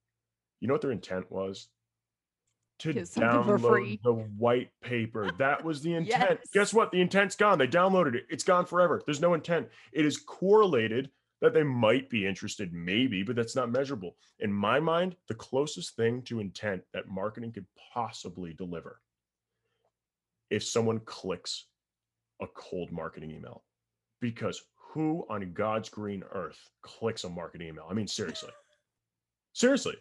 [0.60, 1.68] you know what their intent was?
[2.92, 4.00] To download free.
[4.04, 5.30] the white paper.
[5.38, 6.40] That was the intent.
[6.42, 6.50] Yes.
[6.52, 6.92] Guess what?
[6.92, 7.58] The intent's gone.
[7.58, 8.26] They downloaded it.
[8.28, 9.00] It's gone forever.
[9.06, 9.68] There's no intent.
[9.92, 11.10] It is correlated
[11.40, 14.16] that they might be interested, maybe, but that's not measurable.
[14.40, 19.00] In my mind, the closest thing to intent that marketing could possibly deliver
[20.50, 21.66] if someone clicks
[22.40, 23.64] a cold marketing email.
[24.20, 24.62] Because
[24.92, 27.86] who on God's green earth clicks a marketing email?
[27.90, 28.50] I mean, seriously.
[29.52, 29.96] seriously.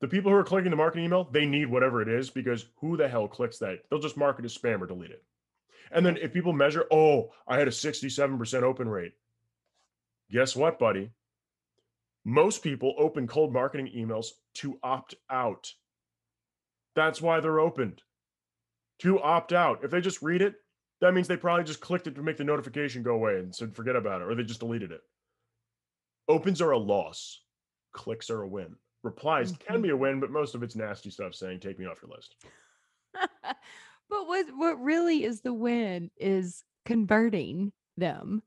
[0.00, 2.96] The people who are clicking the marketing email, they need whatever it is because who
[2.96, 3.80] the hell clicks that?
[3.88, 5.24] They'll just mark it as spam or delete it.
[5.90, 9.12] And then if people measure, oh, I had a 67% open rate.
[10.30, 11.12] Guess what, buddy?
[12.24, 15.72] Most people open cold marketing emails to opt out.
[16.94, 18.02] That's why they're opened
[19.00, 19.84] to opt out.
[19.84, 20.56] If they just read it,
[21.00, 23.76] that means they probably just clicked it to make the notification go away and said
[23.76, 25.02] forget about it, or they just deleted it.
[26.28, 27.42] Opens are a loss,
[27.92, 28.76] clicks are a win.
[29.02, 29.82] Replies can Mhm.
[29.82, 32.36] be a win, but most of it's nasty stuff saying take me off your list.
[34.08, 38.42] but what what really is the win is converting them.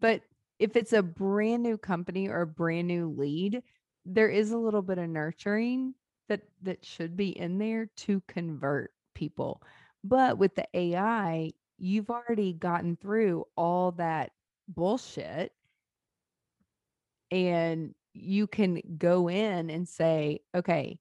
[0.00, 0.22] But
[0.60, 3.62] if it's a brand new company or a brand new lead,
[4.04, 5.94] there is a little bit of nurturing
[6.28, 9.62] that that should be in there to convert people.
[10.04, 14.32] But with the AI, you've already gotten through all that
[14.68, 15.54] bullshit
[17.30, 20.98] and you can go in and say, okay,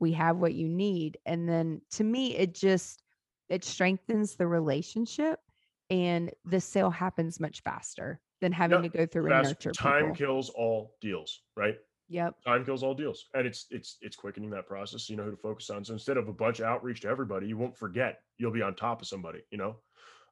[0.00, 1.18] we have what you need.
[1.26, 3.02] And then to me, it just
[3.48, 5.40] it strengthens the relationship
[5.90, 10.12] and the sale happens much faster than having Yep, to go through and nurture time
[10.12, 10.14] people.
[10.14, 11.76] kills all deals, right?
[12.08, 12.36] Yep.
[12.46, 15.06] Time kills all deals, and it's it's it's quickening that process.
[15.06, 15.84] So you know who to focus on.
[15.84, 18.20] So instead of a bunch of outreach to everybody, you won't forget.
[18.38, 19.40] You'll be on top of somebody.
[19.50, 19.76] You know,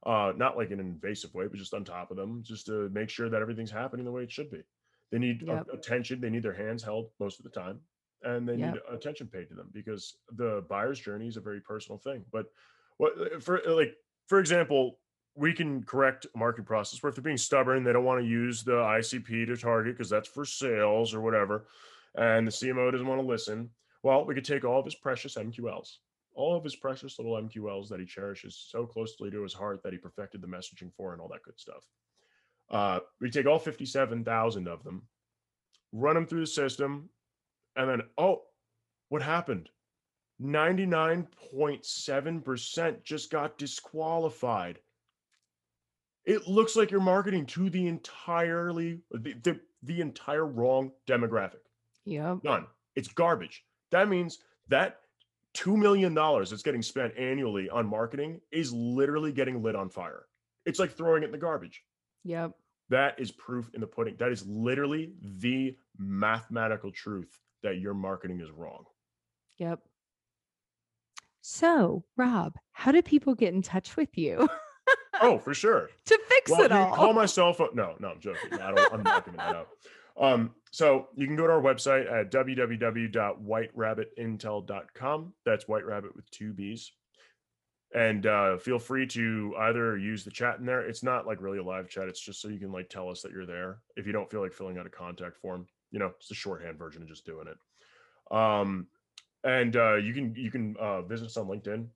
[0.06, 2.88] uh, not like in an invasive way, but just on top of them, just to
[2.90, 4.62] make sure that everything's happening the way it should be.
[5.10, 5.68] They need Yep.
[5.72, 6.20] attention.
[6.20, 7.80] They need their hands held most of the time,
[8.22, 11.98] and they need attention paid to them because the buyer's journey is a very personal
[11.98, 12.24] thing.
[12.32, 12.46] But
[12.98, 13.94] what uh, for uh, like
[14.26, 14.98] for example,
[15.34, 18.26] we can correct a marketing process where if they're being stubborn, they don't want to
[18.26, 21.68] use the ICP to target because that's for sales or whatever,
[22.16, 23.70] and the CMO doesn't want to listen.
[24.02, 25.98] Well, we could take all of his precious MQLs,
[26.34, 29.92] all of his precious little MQLs that he cherishes so closely to his heart that
[29.92, 31.84] he perfected the messaging for and all that good stuff.
[32.70, 35.02] Uh, we take all 57,000 of them,
[35.92, 37.08] run them through the system,
[37.76, 38.42] and then, oh,
[39.08, 39.70] what happened?
[40.42, 44.80] 99.7% just got disqualified.
[46.24, 51.60] It looks like you're marketing to the entirely the, the, the entire wrong demographic.
[52.04, 52.36] Yeah.
[52.42, 52.66] None.
[52.96, 53.64] It's garbage.
[53.92, 54.98] That means that
[55.56, 60.26] $2 million that's getting spent annually on marketing is literally getting lit on fire.
[60.66, 61.82] It's like throwing it in the garbage.
[62.26, 62.52] Yep.
[62.90, 64.16] That is proof in the pudding.
[64.18, 68.84] That is literally the mathematical truth that your marketing is wrong.
[69.58, 69.80] Yep.
[71.40, 74.48] So, Rob, how do people get in touch with you
[75.20, 75.88] Oh, for sure.
[76.06, 76.92] to fix Well, it you all?
[76.94, 77.70] call my cell phone.
[77.74, 78.52] No, no, I'm joking.
[78.54, 79.68] I don't, I'm not giving that out.
[80.18, 85.32] Um, so you can go to our website at www.whiterabbitintel.com.
[85.44, 86.90] That's White Rabbit with two B's.
[87.96, 90.82] And uh, feel free to either use the chat in there.
[90.82, 92.08] It's not like really a live chat.
[92.08, 93.78] It's just so you can like tell us that you're there.
[93.96, 96.78] If you don't feel like filling out a contact form, you know, it's a shorthand
[96.78, 97.56] version of just doing it.
[98.36, 98.88] Um,
[99.44, 101.86] and uh, you can you can uh, visit us on LinkedIn.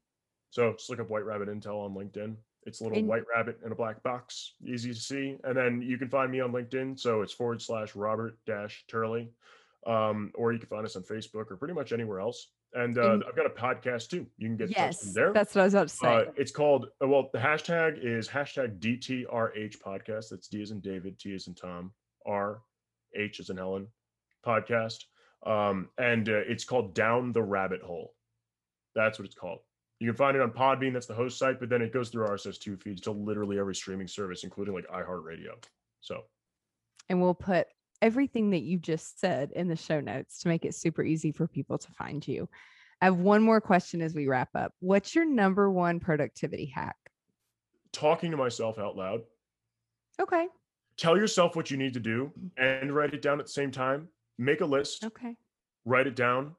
[0.49, 2.35] So just look up White Rabbit Intel on LinkedIn.
[2.65, 5.37] It's a little And- white rabbit in a black box, easy to see.
[5.45, 6.99] And then you can find me on LinkedIn.
[6.99, 9.33] So it's forward slash Robert dash Turley.
[9.87, 12.49] Um, or you can find us on Facebook or pretty much anywhere else.
[12.73, 14.27] And uh, And- I've got a podcast too.
[14.39, 15.33] You can get yes, there.
[15.33, 16.07] that's what I was about to say.
[16.09, 20.29] Uh, it's called uh, well, the hashtag is hashtag DTRH podcast.
[20.31, 21.93] That's D as in David, T as in Tom,
[22.27, 22.63] R,
[23.17, 23.89] H as in Helen
[24.47, 25.05] podcast.
[25.45, 28.15] Um, and uh, it's called Down the Rabbit Hole.
[28.95, 29.61] That's what it's called.
[29.99, 30.93] You can find it on Podbean.
[30.93, 34.09] That's the host site, but then it goes through RSS2 feeds to literally every streaming
[34.09, 35.63] service, including like iHeartRadio.
[36.01, 36.23] So
[37.09, 37.67] and we'll put
[38.03, 41.47] everything that you just said in the show notes to make it super easy for
[41.47, 42.49] people to find you.
[43.01, 44.73] I have one more question as we wrap up.
[44.81, 46.97] What's your number one productivity hack?
[47.93, 49.21] talking to myself out loud,
[50.21, 50.49] Okay.
[50.97, 52.51] tell yourself what you need to do mm.
[52.59, 54.09] and write it down at the same time.
[54.39, 55.05] Make a list.
[55.05, 55.37] Okay.
[55.85, 56.55] write it down.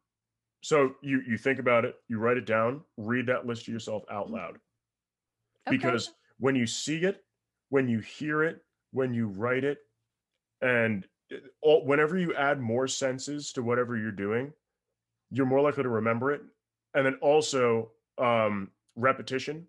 [0.62, 4.04] So you you think about it, you write it down, read that list to yourself
[4.12, 4.34] out mm.
[4.34, 4.58] loud.
[5.68, 5.78] Okay.
[5.78, 7.24] Because when you see it,
[7.70, 8.62] when you hear it,
[8.92, 9.78] when you write it,
[10.62, 11.08] and
[11.62, 14.54] all, whenever you add more senses to whatever you're doing,
[15.30, 16.42] you're more likely to remember it.
[16.94, 19.68] And then also um, repetition.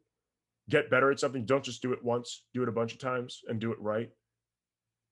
[0.68, 1.44] Get better at something.
[1.44, 2.44] Don't just do it once.
[2.54, 4.10] Do it a bunch of times and do it right.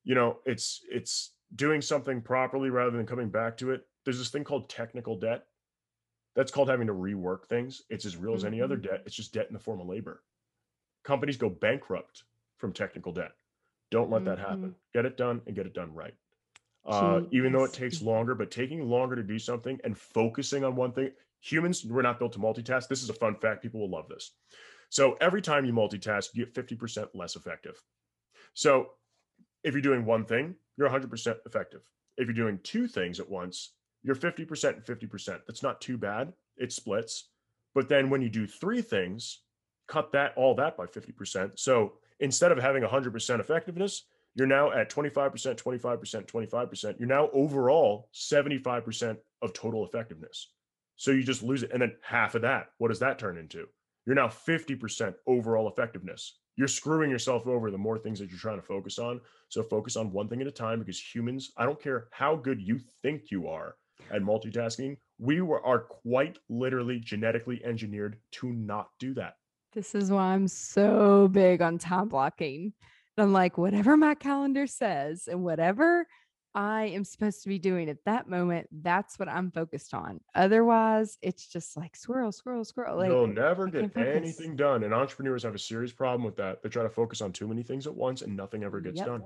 [0.05, 3.87] You know, it's it's doing something properly rather than coming back to it.
[4.05, 5.47] There's this thing called technical debt.
[6.37, 7.83] That's called having to rework things.
[7.91, 8.85] It's as real as any other Mhm.
[8.85, 9.03] debt.
[9.05, 10.23] It's just debt in the form of labor.
[11.03, 12.25] Companies go bankrupt
[12.59, 13.33] from technical debt.
[13.91, 14.77] Don't let that happen.
[14.95, 16.15] Get it done and get it done right.
[16.87, 20.75] Uh, even though it takes longer, but taking longer to do something and focusing on
[20.75, 21.11] one thing.
[21.43, 22.89] Humans, we're not built to multitask.
[22.89, 23.63] This is a fun fact.
[23.63, 24.33] People will love this.
[24.91, 27.81] So every time you multitask, you get 50% less effective.
[28.55, 28.91] So
[29.63, 31.83] if you're doing one thing, you're 100% effective.
[32.17, 33.73] If you're doing two things at once,
[34.03, 35.41] you're 50% and 50%.
[35.47, 36.33] That's not too bad.
[36.57, 37.29] It splits.
[37.75, 39.41] But then when you do three things,
[39.87, 41.59] cut that all that by 50%.
[41.59, 44.05] So instead of having 100% effectiveness,
[44.35, 46.99] you're now at 25%, 25%, 25%.
[46.99, 50.53] You're now overall 75% of total effectiveness.
[50.97, 51.71] So you just lose it.
[51.73, 53.67] And then half of that, what does that turn into?
[54.07, 56.39] You're now 50% overall effectiveness.
[56.57, 59.21] You're screwing yourself over the more things that you're trying to focus on.
[59.49, 62.61] So focus on one thing at a time because humans, I don't care how good
[62.61, 63.77] you think you are
[64.11, 69.35] at multitasking, we were, are quite literally genetically engineered to not do that.
[69.73, 72.73] This is why I'm so big on time blocking.
[73.21, 76.07] I'm like, whatever my calendar says and whatever
[76.55, 80.21] I am supposed to be doing at that moment, that's what I'm focused on.
[80.35, 82.97] Otherwise, it's just like squirrel, squirrel, squirrel.
[82.97, 84.83] Like, You'll never I get anything done.
[84.83, 86.63] And entrepreneurs have a serious problem with that.
[86.63, 89.07] They try to focus on too many things at once and nothing ever gets Yep.
[89.07, 89.25] done.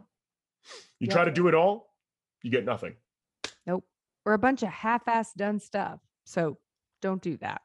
[0.98, 1.14] You Yep.
[1.14, 1.94] try to do it all,
[2.42, 2.94] you get nothing.
[3.66, 3.86] Nope.
[4.26, 6.00] Or a bunch of half-assed done stuff.
[6.24, 6.58] So
[7.00, 7.62] don't do that.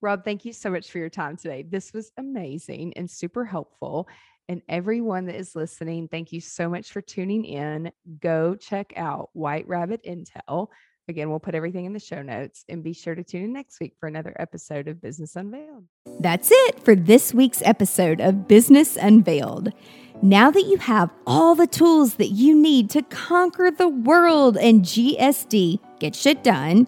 [0.00, 1.64] Rob, thank you so much for your time today.
[1.68, 4.08] This was amazing and super helpful.
[4.48, 7.92] And everyone that is listening, thank you so much for tuning in.
[8.20, 10.68] Go check out White Rabbit Intel.
[11.08, 13.80] Again, we'll put everything in the show notes and be sure to tune in next
[13.80, 15.84] week for another episode of Business Unveiled.
[16.20, 19.72] That's it for this week's episode of Business Unveiled.
[20.20, 24.82] Now that you have all the tools that you need to conquer the world and
[24.82, 26.86] GSD, get shit done,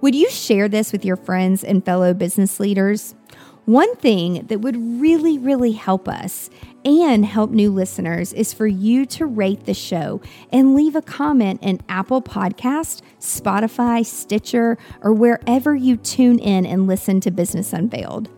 [0.00, 3.14] would you share this with your friends and fellow business leaders?
[3.66, 6.50] One thing that would really, really help us
[6.84, 10.20] and help new listeners is for you to rate the show
[10.50, 16.86] and leave a comment in Apple Podcast, Spotify, Stitcher, or wherever you tune in and
[16.86, 18.30] listen to Business Unveiled.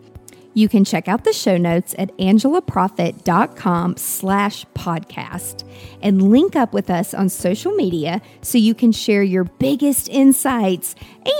[0.53, 5.67] You can check out the show notes at angelaproffitt.com slash podcast
[6.01, 10.95] and link up with us on social media so you can share your biggest insights.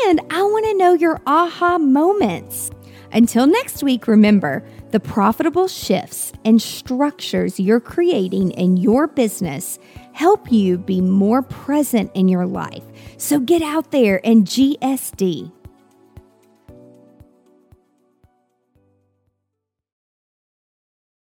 [0.08, 2.72] And I want to know your aha moments.
[3.12, 9.78] Until next week, remember the profitable shifts and structures you're creating in your business
[10.14, 12.84] help you be more present in your life.
[13.18, 15.52] So get out there and GSD.